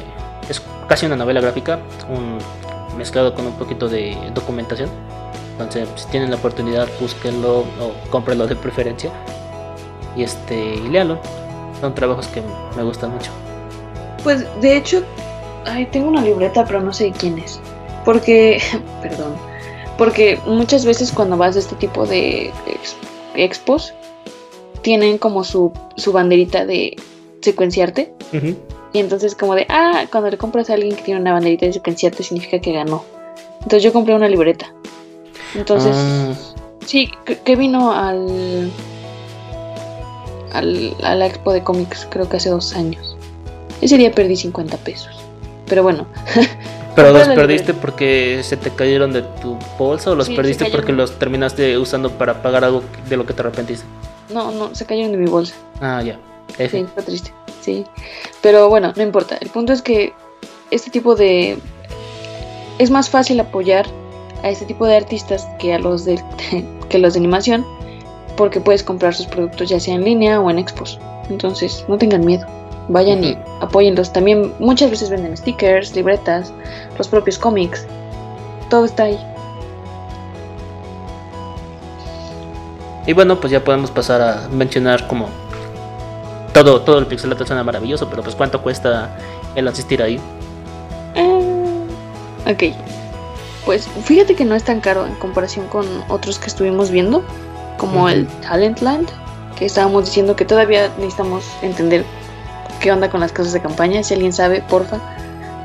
[0.49, 2.39] es casi una novela gráfica, un
[2.97, 4.89] mezclado con un poquito de documentación.
[5.51, 9.11] Entonces, si tienen la oportunidad, búsquenlo o cómprenlo de preferencia.
[10.15, 11.19] Y este, y léalo.
[11.81, 12.41] Son trabajos que
[12.75, 13.31] me gustan mucho.
[14.23, 15.03] Pues de hecho,
[15.65, 17.59] ay, tengo una libreta, pero no sé quién es.
[18.03, 18.61] Porque,
[19.01, 19.35] perdón,
[19.97, 22.51] porque muchas veces cuando vas a este tipo de
[23.35, 23.93] expos,
[24.81, 26.95] tienen como su, su banderita de
[27.41, 28.13] secuenciarte.
[28.93, 31.73] Y entonces como de, ah, cuando le compras a alguien que tiene una banderita de
[31.73, 33.03] secuenciarte significa que ganó.
[33.55, 34.73] Entonces yo compré una libreta.
[35.55, 36.33] Entonces, ah.
[36.85, 37.09] sí,
[37.43, 38.71] que vino al,
[40.53, 43.17] al, a la expo de cómics creo que hace dos años.
[43.81, 45.09] Ese día perdí 50 pesos.
[45.67, 46.05] Pero bueno.
[46.95, 51.17] ¿Pero los perdiste porque se te cayeron de tu bolsa o los perdiste porque los
[51.17, 53.85] terminaste usando para pagar algo de lo que te arrepentiste?
[54.29, 55.55] No, no, se cayeron de mi bolsa.
[55.79, 56.19] Ah, ya.
[56.57, 57.31] Sí, fue triste.
[57.61, 57.85] Sí.
[58.41, 59.37] Pero bueno, no importa.
[59.39, 60.13] El punto es que
[60.71, 61.57] este tipo de.
[62.79, 63.85] Es más fácil apoyar
[64.43, 66.21] a este tipo de artistas que a los de,
[66.89, 67.65] que los de animación
[68.39, 70.97] porque puedes comprar sus productos ya sea en línea o en expos.
[71.29, 72.47] Entonces, no tengan miedo.
[72.87, 74.13] Vayan y apóyenlos.
[74.13, 76.53] También muchas veces venden stickers, libretas,
[76.97, 77.85] los propios cómics.
[78.69, 79.19] Todo está ahí.
[83.05, 85.27] Y bueno, pues ya podemos pasar a mencionar como
[86.53, 89.17] todo, todo el pixelato suena maravilloso, pero pues cuánto cuesta
[89.55, 90.17] el asistir ahí.
[91.15, 91.85] Eh,
[92.49, 92.73] ok.
[93.65, 97.21] Pues fíjate que no es tan caro en comparación con otros que estuvimos viendo,
[97.79, 99.09] como el Talentland,
[99.57, 102.05] que estábamos diciendo que todavía necesitamos entender
[102.79, 104.03] qué onda con las cosas de campaña.
[104.03, 104.99] Si alguien sabe, porfa,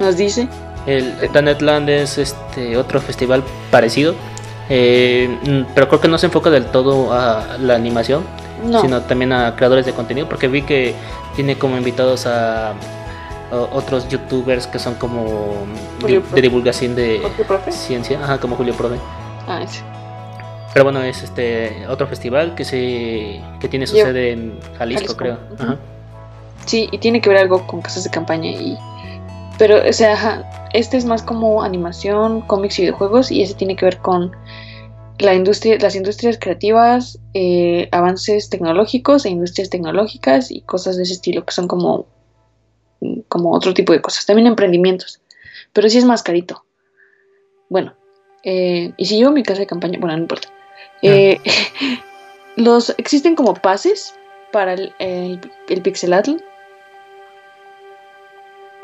[0.00, 0.48] nos dice.
[0.86, 4.14] El Talentland es este otro festival parecido,
[4.68, 8.24] eh, mm, pero creo que no se enfoca del todo a la animación,
[8.80, 10.94] sino también a creadores de contenido, porque vi que
[11.34, 12.74] tiene como invitados a,
[13.72, 15.54] otros youtubers que son como
[16.04, 17.22] de, divulgación de
[17.70, 18.96] ciencia, ajá, como Julio Prode.
[19.46, 19.80] Ah, ese.
[20.74, 25.38] Pero bueno, es este otro festival que se que tiene su sede en Jalisco, creo.
[26.66, 28.76] Sí, y tiene que ver algo con casas de campaña y
[29.56, 33.84] pero o sea, este es más como animación, cómics y videojuegos y ese tiene que
[33.84, 34.32] ver con
[35.18, 41.12] la industria, las industrias creativas, eh, avances tecnológicos e industrias tecnológicas y cosas de ese
[41.12, 42.06] estilo, que son como,
[43.28, 44.26] como otro tipo de cosas.
[44.26, 45.20] También emprendimientos,
[45.72, 46.64] pero sí es más carito.
[47.68, 47.94] Bueno,
[48.42, 50.48] eh, y si llevo mi casa de campaña, bueno, no importa.
[51.04, 51.40] Eh,
[52.56, 54.14] los existen como pases
[54.52, 56.36] para el, el, el Pixelatl.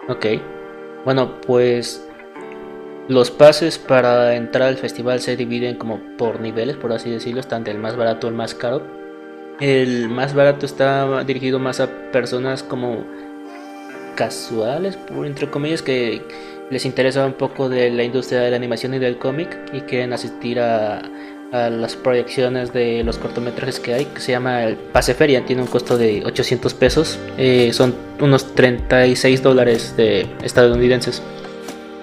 [0.09, 0.27] Ok.
[1.05, 2.07] Bueno, pues
[3.09, 7.65] los pases para entrar al festival se dividen como por niveles, por así decirlo, están
[7.65, 8.83] del más barato al más caro.
[9.61, 13.05] El más barato está dirigido más a personas como
[14.15, 16.23] casuales, por entre comillas, que
[16.71, 20.13] les interesa un poco de la industria de la animación y del cómic y quieren
[20.13, 21.03] asistir a,
[21.53, 25.69] las proyecciones de los cortometrajes que hay, que se llama el Pase Feria, tiene un
[25.69, 31.23] costo de 800 pesos, eh, son unos 36 dólares de estadounidenses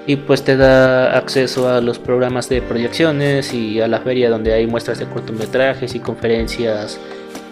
[0.06, 4.54] y pues te da acceso a los programas de proyecciones y a la feria donde
[4.54, 7.00] hay muestras de cortometrajes y conferencias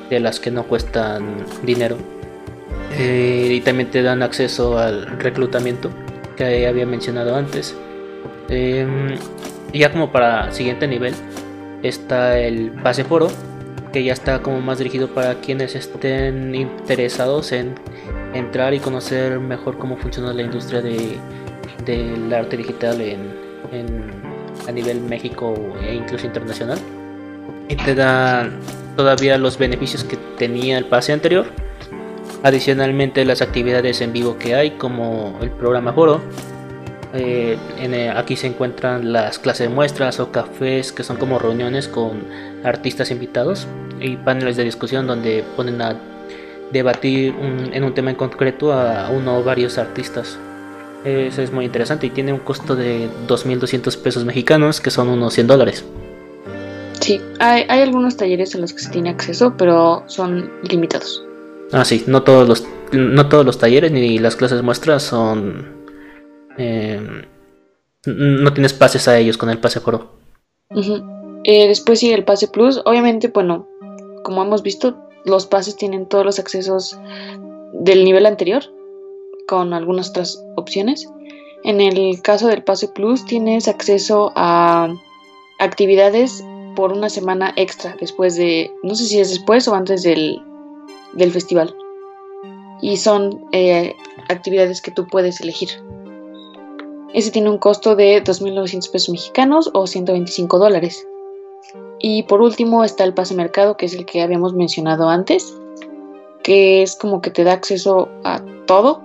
[0.10, 1.98] de las que no cuestan dinero.
[2.98, 5.90] Eh, y también te dan acceso al reclutamiento
[6.38, 7.76] que había mencionado antes.
[8.48, 9.18] Em,
[9.74, 11.14] ya como para siguiente nivel
[11.88, 13.30] está el pase foro,
[13.94, 17.76] que ya está como más dirigido para quienes estén interesados en
[18.34, 21.18] entrar y conocer mejor cómo funciona la industria de,
[21.86, 23.46] del arte digital en,
[24.68, 26.80] a nivel México e incluso internacional.
[27.70, 28.50] Y te da
[28.96, 31.46] todavía los beneficios que tenía el pase anterior.
[32.44, 36.22] Adicionalmente las actividades en vivo que hay como el programa Foro.
[37.14, 41.88] Eh, eh, aquí se encuentran las clases de muestras o cafés que son como reuniones
[41.88, 42.24] con
[42.64, 43.68] artistas invitados
[44.00, 46.00] y paneles de discusión donde ponen a
[46.72, 47.34] debatir
[47.72, 50.38] en un tema en concreto a uno o varios artistas.
[51.06, 55.36] Eso es muy interesante y tiene un costo de 2.200 pesos mexicanos, que son unos
[55.36, 55.86] 100 dólares.
[57.00, 61.24] Sí, hay, algunos talleres a los que se tiene acceso, pero son limitados.
[61.72, 65.85] Ah, sí, no todos los, no todos los talleres ni las clases muestras son...
[66.58, 67.26] Eh,
[68.06, 70.12] no tienes pases a ellos con el pase foro.
[71.44, 72.82] Eh, después sigue el pase plus.
[72.86, 73.68] Obviamente, bueno,
[74.24, 74.96] como hemos visto,
[75.26, 77.00] los pases tienen todos los accesos
[77.74, 78.64] del nivel anterior,
[79.48, 81.08] con algunas otras opciones.
[81.64, 84.88] En el caso del pase plus tienes acceso a
[85.60, 86.44] actividades
[86.76, 90.42] por una semana extra después de, no sé si es después o antes del,
[91.32, 91.76] festival.
[92.82, 93.96] Y son eh,
[94.30, 95.70] actividades que tú puedes elegir.
[97.14, 101.08] Ese tiene un costo de 2.900 pesos mexicanos o 125 dólares.
[102.00, 105.56] Y por último está el pase mercado, que es el que habíamos mencionado antes,
[106.44, 109.02] que es como que te da acceso a todo,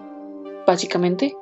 [0.66, 1.34] básicamente.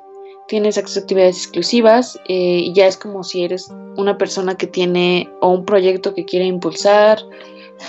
[0.47, 4.67] Tienes acceso a actividades exclusivas eh, y ya es como si eres una persona que
[4.67, 7.19] tiene o un proyecto que quiere impulsar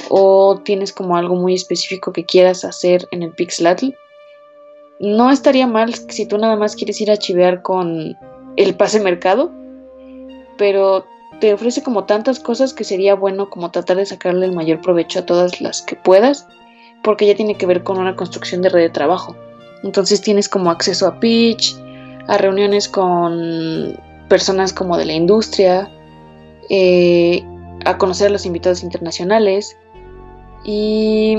[0.08, 3.90] o tienes como algo muy específico que quieras hacer en el Pixlatl.
[5.00, 8.14] No estaría mal si tú nada más quieres ir a chivear con
[8.56, 9.50] el pase mercado,
[10.58, 11.04] pero
[11.40, 15.20] te ofrece como tantas cosas que sería bueno como tratar de sacarle el mayor provecho
[15.20, 16.46] a todas las que puedas,
[17.02, 19.34] porque ya tiene que ver con una construcción de red de trabajo.
[19.82, 21.76] Entonces tienes como acceso a pitch,
[22.28, 23.98] a reuniones con
[24.28, 25.90] personas como de la industria,
[26.68, 27.42] eh,
[27.84, 29.76] a conocer a los invitados internacionales
[30.64, 31.38] y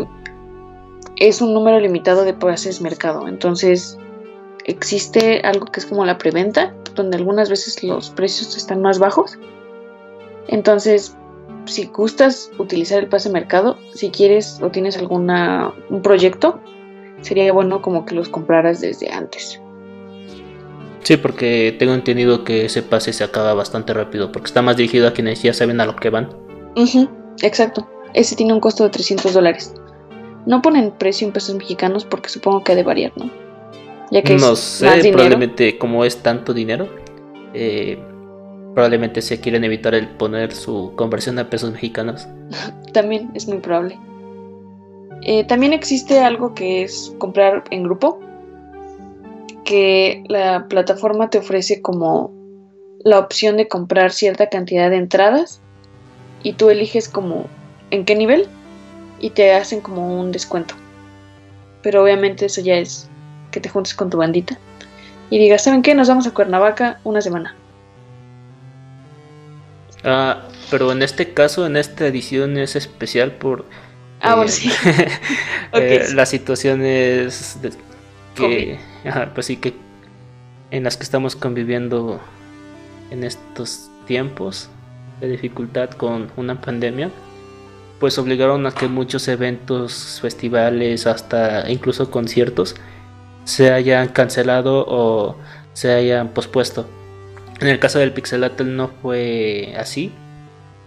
[1.17, 3.27] es un número limitado de pases mercado.
[3.27, 3.97] Entonces
[4.65, 9.37] existe algo que es como la preventa, donde algunas veces los precios están más bajos
[10.51, 11.15] entonces,
[11.65, 16.59] si gustas utilizar el pase mercado, si quieres o tienes alguna un proyecto,
[17.21, 19.59] sería bueno como que los compraras desde antes.
[21.03, 25.07] Sí, porque tengo entendido que ese pase se acaba bastante rápido, porque está más dirigido
[25.07, 26.29] a quienes ya saben a lo que van.
[27.41, 27.89] exacto.
[28.13, 29.73] Ese tiene un costo de 300 dólares.
[30.45, 33.31] No ponen precio en pesos mexicanos porque supongo que ha de variar, ¿no?
[34.11, 36.89] Ya que no sé, probablemente como es tanto dinero,
[37.53, 37.97] eh,
[38.73, 42.27] Probablemente se quieren evitar el poner su conversión a pesos mexicanos.
[42.93, 43.99] también es muy probable.
[45.23, 48.19] Eh, también existe algo que es comprar en grupo,
[49.65, 52.33] que la plataforma te ofrece como
[53.03, 55.61] la opción de comprar cierta cantidad de entradas
[56.41, 57.47] y tú eliges como
[57.91, 58.47] en qué nivel
[59.19, 60.75] y te hacen como un descuento.
[61.83, 63.09] Pero obviamente eso ya es
[63.51, 64.57] que te juntes con tu bandita
[65.29, 65.95] y digas, ¿saben qué?
[65.95, 67.55] Nos vamos a Cuernavaca una semana.
[70.03, 73.65] Ah, pero en este caso, en esta edición es especial por
[74.21, 74.71] ah, sí.
[75.73, 77.57] Eh, las situaciones
[78.35, 78.77] que,
[79.33, 79.73] pues sí que
[80.69, 82.19] en las que estamos conviviendo
[83.09, 84.69] en estos tiempos
[85.21, 87.09] de dificultad con una pandemia,
[88.01, 92.75] pues obligaron a que muchos eventos, festivales, hasta incluso conciertos
[93.43, 95.35] se hayan cancelado o
[95.73, 96.87] se hayan pospuesto.
[97.59, 100.11] En el caso del Pixelatel no fue así,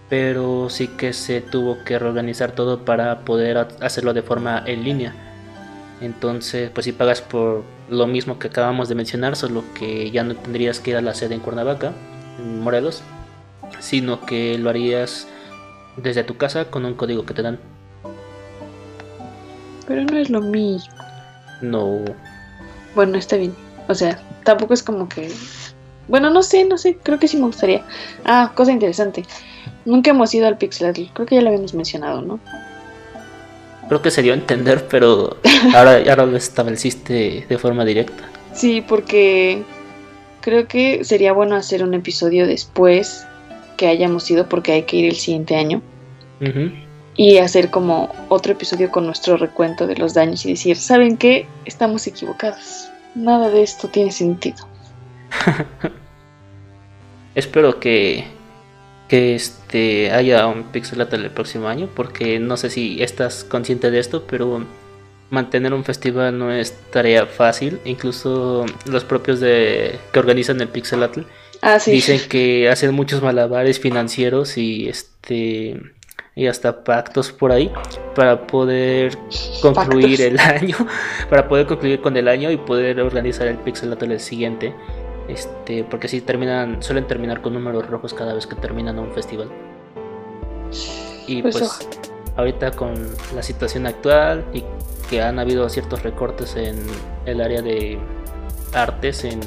[0.08, 5.14] pero sí que se tuvo que reorganizar todo para poder hacerlo de forma en línea.
[6.00, 10.34] Entonces, pues si pagas por lo mismo que acabamos de mencionar, solo que ya no
[10.34, 11.92] tendrías que ir a la sede en Cuernavaca,
[12.38, 13.02] en Morelos,
[13.78, 15.28] sino que lo harías
[15.96, 17.58] desde tu casa con un código que te dan.
[19.86, 20.94] Pero no es lo mismo.
[21.62, 22.04] No.
[22.94, 23.54] Bueno, está bien.
[23.88, 25.28] O sea, tampoco es como que
[26.08, 27.82] bueno, no sé, no sé, creo que sí me gustaría.
[28.24, 29.24] Ah, cosa interesante.
[29.84, 32.40] Nunca hemos ido al Pixel creo que ya lo habíamos mencionado, ¿no?
[33.88, 35.36] Creo que se dio a entender, pero
[35.74, 38.24] ahora, ahora lo estableciste de forma directa.
[38.54, 39.62] Sí, porque
[40.40, 43.26] creo que sería bueno hacer un episodio después
[43.76, 45.82] que hayamos ido, porque hay que ir el siguiente año.
[47.16, 51.46] Y hacer como otro episodio con nuestro recuento de los daños y decir, ¿saben qué?
[51.64, 52.88] Estamos equivocados.
[53.14, 54.66] Nada de esto tiene sentido.
[57.34, 58.24] espero que,
[59.08, 64.00] que este haya un Pixelatl el próximo año, porque no sé si estás consciente de
[64.00, 64.66] esto, pero
[65.30, 67.80] mantener un festival no es tarea fácil.
[67.84, 71.20] Incluso los propios de que organizan el Pixelatl
[71.66, 71.92] Ah, sí.
[71.92, 75.80] dicen que hacen muchos malabares financieros y este
[76.36, 77.70] y hasta pactos por ahí
[78.14, 79.16] para poder
[79.62, 80.20] concluir Pactos.
[80.20, 80.38] el
[80.72, 80.76] año,
[81.30, 84.74] para poder concluir con el año y poder organizar el Pixelatl el siguiente.
[85.28, 89.48] Este, porque si terminan, suelen terminar con números rojos cada vez que terminan un festival.
[91.26, 91.88] Y Pues, pues,
[92.36, 92.94] ahorita con
[93.34, 94.64] la situación actual y
[95.08, 96.76] que han habido ciertos recortes en
[97.26, 97.98] el área de
[98.74, 99.40] artes en,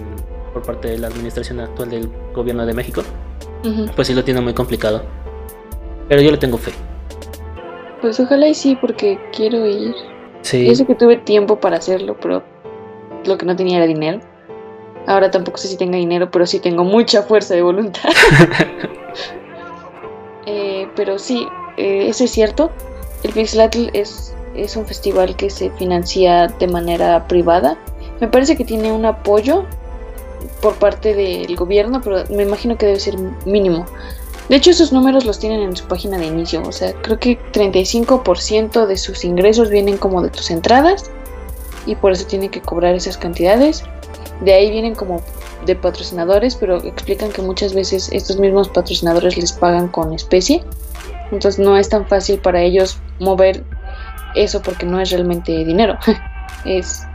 [0.53, 3.03] por parte de la administración actual del gobierno de México,
[3.95, 5.03] pues sí lo tiene muy complicado.
[6.07, 6.71] Pero yo le tengo fe.
[8.01, 9.95] Pues ojalá y sí, porque quiero ir.
[10.41, 12.43] Sí, Yo sé que tuve tiempo para hacerlo, pero
[13.25, 14.19] lo que no tenía era dinero.
[15.07, 18.09] Ahora tampoco sé si tenga dinero, pero sí tengo mucha fuerza de voluntad.
[20.49, 21.45] Eh, pero sí,
[21.75, 22.71] eh, eso es cierto.
[23.21, 27.77] El Pixelatl es, es un festival que se financia de manera privada.
[28.21, 29.65] Me parece que tiene un apoyo
[30.61, 33.85] por parte del gobierno, pero me imagino que debe ser mínimo.
[34.49, 36.61] De hecho, esos números los tienen en su página de inicio.
[36.63, 41.11] O sea, creo que 35% de sus ingresos vienen como de tus entradas
[41.85, 43.83] y por eso tienen que cobrar esas cantidades.
[44.41, 45.21] De ahí vienen como
[45.65, 50.63] de patrocinadores, pero explican que muchas veces estos mismos patrocinadores les pagan con especie.
[51.31, 53.65] Entonces no es tan fácil para ellos mover
[54.35, 55.97] eso porque no es realmente dinero.
[56.65, 57.05] es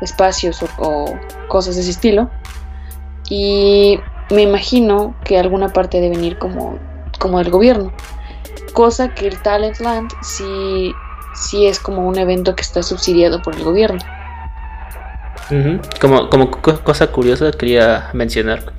[0.00, 1.18] espacios o, o
[1.48, 2.30] cosas de ese estilo.
[3.28, 3.98] Y
[4.30, 6.78] me imagino que alguna parte debe venir como,
[7.18, 7.92] como del gobierno.
[8.72, 10.92] Cosa que el Talentland sí,
[11.34, 14.00] sí es como un evento que está subsidiado por el gobierno.
[16.00, 18.72] Como, como co- cosa curiosa quería mencionar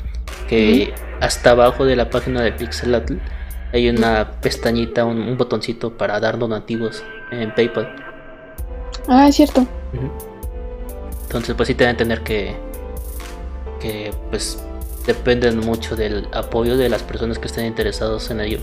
[0.50, 3.16] que hasta abajo de la página de Pixelatl
[3.72, 7.96] hay una pestañita, un, un botoncito para dar donativos en PayPal.
[9.08, 9.66] Ah, es cierto.
[11.24, 12.56] Entonces, pues sí te deben entender que,
[13.80, 14.64] que pues
[15.06, 18.60] dependen mucho del apoyo de las personas que estén interesados en ello.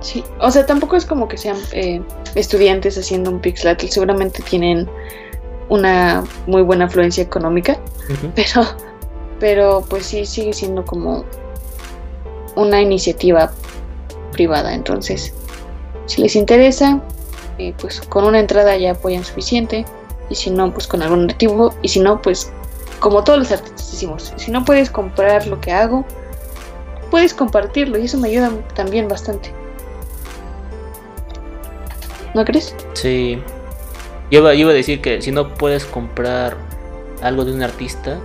[0.00, 2.00] Sí, o sea, tampoco es como que sean eh,
[2.34, 4.88] estudiantes haciendo un Pixelatl, seguramente tienen
[5.68, 7.78] una muy buena afluencia económica,
[8.34, 8.62] pero,
[9.40, 11.24] pero pues sí sigue siendo como
[12.54, 13.52] una iniciativa
[14.32, 15.34] privada, entonces
[16.06, 17.02] si les interesa,
[17.58, 19.84] eh, pues con una entrada ya apoyan suficiente,
[20.30, 22.52] y si no, pues con algún motivo, y si no, pues
[23.00, 26.04] como todos los artistas decimos, si no puedes comprar lo que hago,
[27.10, 29.52] puedes compartirlo, y eso me ayuda también bastante.
[32.34, 32.74] ¿No crees?
[32.94, 33.42] Sí.
[34.30, 36.56] Yo iba, yo iba a decir que si no puedes comprar
[37.22, 38.18] algo de un artista,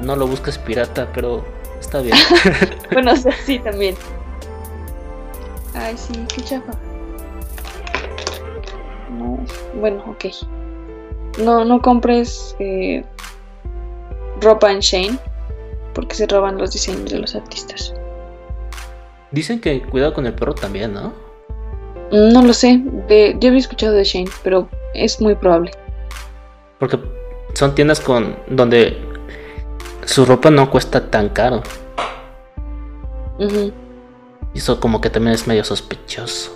[0.00, 1.44] no lo busques pirata, pero
[1.80, 2.16] está bien.
[2.92, 3.94] Bueno, o sea, sí, también.
[5.74, 6.72] Ay, sí, qué chafa.
[9.10, 9.38] No,
[9.78, 10.24] bueno, ok.
[11.38, 13.04] No, no compres eh,
[14.40, 15.18] ropa en Shane
[15.94, 17.94] porque se roban los diseños de los artistas.
[19.30, 21.12] Dicen que cuidado con el perro también, ¿no?
[22.12, 25.72] No lo sé, de, yo había escuchado de Shane, pero es muy probable.
[26.78, 26.98] Porque
[27.54, 28.96] son tiendas con donde
[30.04, 31.62] su ropa no cuesta tan caro.
[33.38, 36.52] Y eso como que también es medio sospechoso.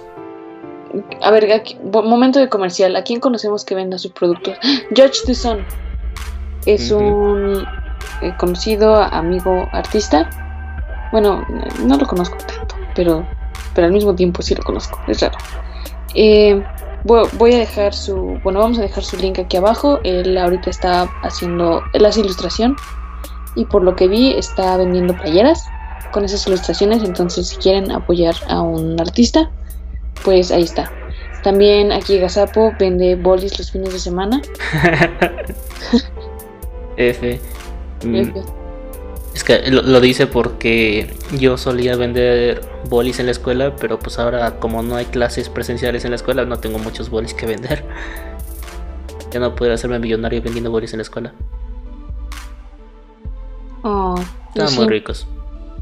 [1.23, 2.97] A ver, aquí- momento de comercial.
[2.97, 4.55] ¿A quién conocemos que venda sus productos?
[4.95, 5.65] George Dusson
[6.67, 7.65] es un
[8.23, 10.29] eh, conocido amigo artista.
[11.13, 11.45] Bueno,
[11.85, 13.27] no lo conozco tanto, pero,
[13.75, 14.99] pero al mismo tiempo sí lo conozco.
[15.09, 15.37] Es raro.
[16.15, 16.63] Eh,
[17.05, 19.99] vo- voy a dejar su, bueno, vamos a dejar su link aquí abajo.
[20.05, 22.77] Él ahorita está haciendo, él hace ilustración
[23.57, 25.67] y por lo que vi está vendiendo playeras
[26.13, 27.03] con esas ilustraciones.
[27.03, 29.51] Entonces, si quieren apoyar a un artista,
[30.25, 30.91] pues ahí está.
[31.43, 34.41] También aquí Gazapo vende bolis los fines de semana.
[37.01, 37.41] F.
[38.05, 38.43] Mm, F.
[39.35, 44.19] Es que lo, lo dice porque yo solía vender bolis en la escuela, pero pues
[44.19, 47.85] ahora como no hay clases presenciales en la escuela, no tengo muchos bolis que vender.
[49.33, 51.33] Ya no puedo hacerme millonario vendiendo bolis en la escuela.
[53.83, 54.17] Oh,
[54.49, 54.79] Estaban sí.
[54.79, 55.27] muy ricos.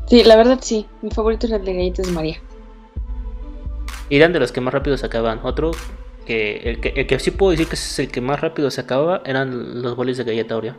[0.07, 0.87] Sí, la verdad sí.
[1.03, 2.41] Mi favorito es el de galletas María.
[4.11, 5.41] Y eran de los que más rápido se acababan.
[5.43, 5.71] Otro
[6.27, 8.83] que el, que el que sí puedo decir que es el que más rápido se
[8.83, 10.75] acababa eran los bolis de galleta Oreo.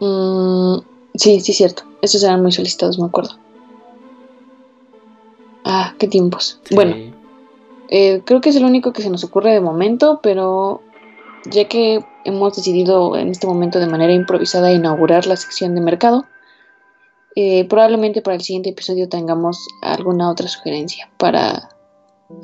[0.00, 0.78] Mm,
[1.14, 1.84] sí, sí, cierto.
[2.02, 3.36] Esos eran muy solicitados, me acuerdo.
[5.64, 6.60] Ah, qué tiempos.
[6.64, 6.74] Sí.
[6.74, 6.96] Bueno,
[7.88, 10.82] eh, creo que es el único que se nos ocurre de momento, pero
[11.50, 16.24] ya que hemos decidido en este momento de manera improvisada inaugurar la sección de mercado,
[17.36, 21.68] eh, probablemente para el siguiente episodio tengamos alguna otra sugerencia para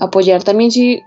[0.01, 0.43] apoyar.
[0.43, 1.03] También si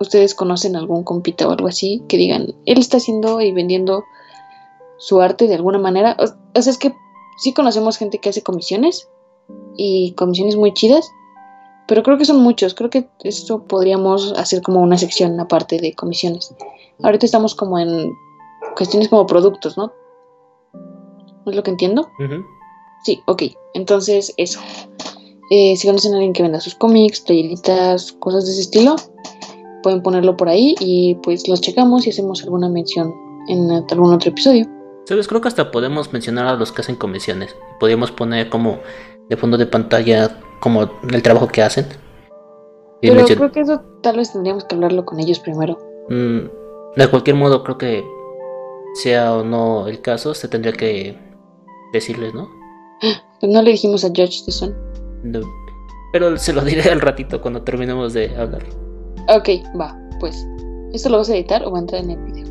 [0.00, 4.04] ustedes conocen algún compita o algo así, que digan, él está haciendo y vendiendo
[4.98, 6.16] su arte de alguna manera.
[6.18, 6.92] O, sea, es que
[7.38, 9.08] sí conocemos gente que hace comisiones
[9.76, 11.08] y comisiones muy chidas,
[11.86, 12.74] pero creo que son muchos.
[12.74, 16.54] Creo que esto podríamos hacer como una sección aparte de comisiones.
[17.02, 18.12] Ahorita estamos como en
[18.76, 19.92] cuestiones como productos, ¿no?
[21.46, 22.08] ¿Es lo que entiendo?
[23.04, 23.44] Sí, ok.
[23.74, 24.60] Entonces, eso.
[25.50, 28.96] Eh, si conocen a alguien que venda sus cómics, playeritas, cosas de ese estilo,
[29.82, 33.14] pueden ponerlo por ahí y pues los checamos y hacemos alguna mención
[33.48, 34.68] en algún otro episodio.
[35.08, 37.56] Sabes, creo que hasta podemos mencionar a los que hacen comisiones.
[37.80, 38.80] Podríamos poner como
[39.30, 41.86] de fondo de pantalla como el trabajo que hacen.
[43.00, 45.78] Pero creo que eso tal vez tendríamos que hablarlo con ellos primero.
[46.10, 46.40] Mm,
[46.94, 48.04] de cualquier modo, creo que
[49.02, 51.18] sea o no el caso, se tendría que
[51.94, 52.50] decirles, ¿no?
[53.40, 54.76] Pues no le dijimos a Judge de Son.
[56.12, 58.62] Pero se lo diré al ratito cuando terminemos de hablar.
[59.28, 59.48] Ok,
[59.80, 60.46] va, pues.
[60.92, 62.46] ¿Esto lo vas a editar o va a entrar en el video?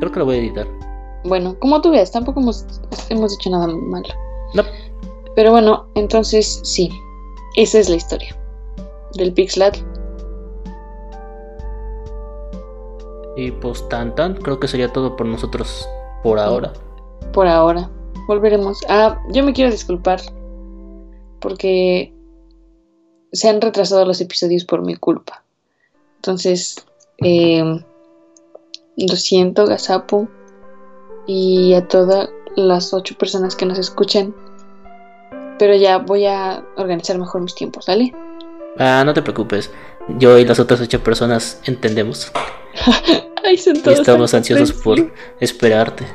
[0.00, 0.85] Creo que lo voy a editar.
[1.26, 2.64] Bueno, como tú veas, tampoco hemos,
[3.08, 4.08] hemos hecho nada malo.
[4.54, 4.62] No.
[5.34, 6.90] Pero bueno, entonces sí,
[7.56, 8.36] esa es la historia
[9.14, 9.76] del Pixlat.
[13.36, 15.86] Y pues tan tan, creo que sería todo por nosotros
[16.22, 16.72] por ahora.
[17.32, 17.90] Por ahora.
[18.26, 18.80] Volveremos.
[18.88, 20.20] Ah, yo me quiero disculpar
[21.40, 22.12] porque
[23.32, 25.44] se han retrasado los episodios por mi culpa.
[26.16, 26.86] Entonces,
[27.18, 27.62] eh,
[28.96, 30.28] lo siento, Gazapo,
[31.26, 34.34] y a todas las ocho personas que nos escuchan.
[35.58, 38.14] Pero ya voy a organizar mejor mis tiempos, ¿vale?
[38.78, 39.70] Ah, no te preocupes.
[40.18, 42.30] Yo y las otras ocho personas entendemos.
[43.44, 46.06] Ay, son todos y estamos ansiosos por esperarte.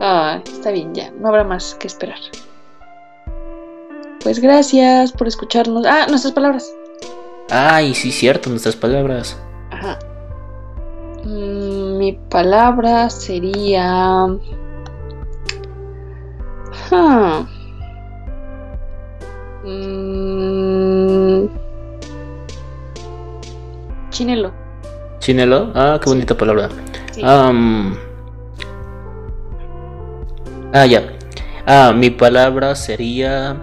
[0.00, 1.10] Ah, está bien, ya.
[1.12, 2.18] No habrá más que esperar.
[4.22, 5.86] Pues gracias por escucharnos.
[5.86, 6.72] Ah, nuestras palabras.
[7.50, 9.36] Ay, sí, cierto, nuestras palabras.
[9.70, 9.98] Ajá.
[11.24, 14.26] Mm, mi palabra sería.
[16.90, 17.46] Huh.
[19.64, 21.46] Mm,
[24.10, 24.50] chinelo.
[25.20, 25.70] Chinelo.
[25.74, 26.68] Ah, qué bonita palabra.
[30.72, 31.02] ah, ya.
[31.66, 33.56] Ah, mi palabra sería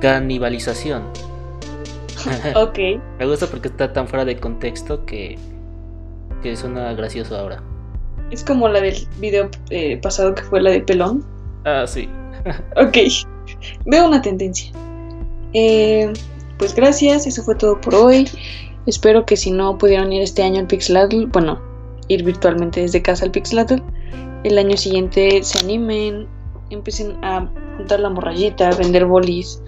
[0.00, 1.27] canibalización.
[2.54, 2.78] ok.
[3.18, 5.38] Me gusta porque está tan fuera de contexto que,
[6.42, 7.62] que suena gracioso ahora.
[8.30, 11.24] Es como la del video eh, pasado que fue la de pelón.
[11.64, 12.08] Ah, sí.
[12.76, 12.96] ok.
[13.86, 14.70] Veo una tendencia.
[15.54, 16.12] Eh,
[16.58, 18.28] pues gracias, eso fue todo por hoy.
[18.86, 21.60] Espero que si no pudieron ir este año al Pixelatl, bueno,
[22.08, 23.76] ir virtualmente desde casa al Pixelatl,
[24.44, 26.26] el año siguiente se animen,
[26.70, 29.62] empiecen a juntar la morrayita, vender bolis,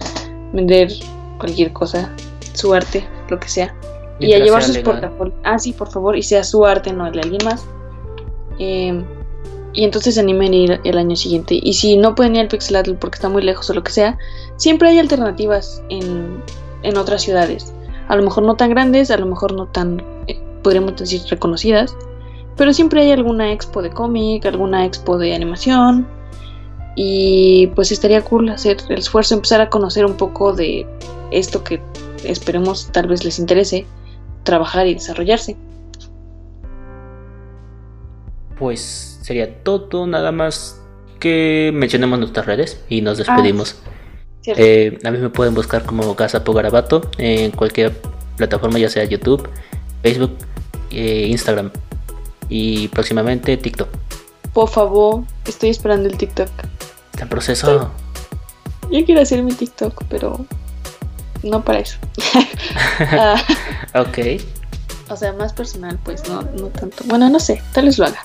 [0.53, 0.91] vender
[1.37, 2.13] cualquier cosa,
[2.53, 3.75] su arte, lo que sea.
[4.19, 5.35] y a llevar sus portafolios.
[5.43, 7.65] Ah, sí, por favor, y sea su arte, no el de alguien más.
[8.59, 9.03] Em,
[9.73, 11.59] y entonces se animen a ir el año siguiente.
[11.61, 14.17] Y si no pueden ir al Pixelatl porque está muy lejos o lo que sea,
[14.57, 16.43] siempre hay alternativas en,
[16.83, 17.73] en otras ciudades.
[18.07, 21.95] A lo mejor no tan grandes, a lo mejor no tan, eh, podríamos decir, reconocidas.
[22.57, 26.05] Pero siempre hay alguna expo de cómic, alguna expo de animación,
[26.95, 30.85] y pues estaría cool hacer el esfuerzo, empezar a conocer un poco de
[31.31, 31.81] esto que
[32.23, 33.85] esperemos tal vez les interese,
[34.43, 35.55] trabajar y desarrollarse.
[38.57, 40.81] Pues sería todo, nada más
[41.19, 43.75] que mencionemos nuestras redes y nos despedimos.
[43.85, 47.93] Ah, eh, a mí me pueden buscar como Gazapo Garabato en cualquier
[48.37, 49.47] plataforma, ya sea YouTube,
[50.01, 50.37] Facebook,
[50.89, 51.71] eh, Instagram
[52.49, 53.89] y próximamente TikTok.
[54.53, 56.49] Por favor, estoy esperando el TikTok.
[57.11, 57.89] Está en proceso.
[58.91, 60.45] Yo quiero hacer mi TikTok, pero
[61.43, 61.97] no para eso.
[62.99, 63.35] Ah.
[63.95, 64.41] ok.
[65.09, 67.03] O sea, más personal, pues no, no tanto.
[67.05, 68.23] Bueno, no sé, tal vez lo haga.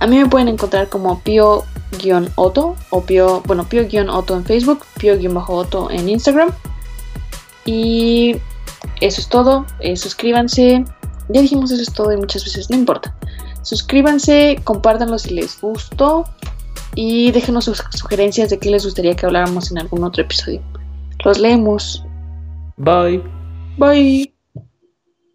[0.00, 6.08] A mí me pueden encontrar como Pio-Oto o Pio, bueno, Pio-Oto en Facebook, Pio-Oto en
[6.08, 6.50] Instagram.
[7.64, 8.36] Y
[9.00, 9.66] eso es todo.
[9.80, 10.84] Eh, suscríbanse.
[11.28, 13.14] Ya dijimos eso es todo y muchas veces no importa.
[13.62, 16.24] Suscríbanse, compártanlo si les gustó
[16.94, 20.62] y déjenos sus sugerencias de qué les gustaría que habláramos en algún otro episodio.
[21.24, 22.02] Los leemos.
[22.78, 23.22] Bye.
[23.78, 24.32] Bye.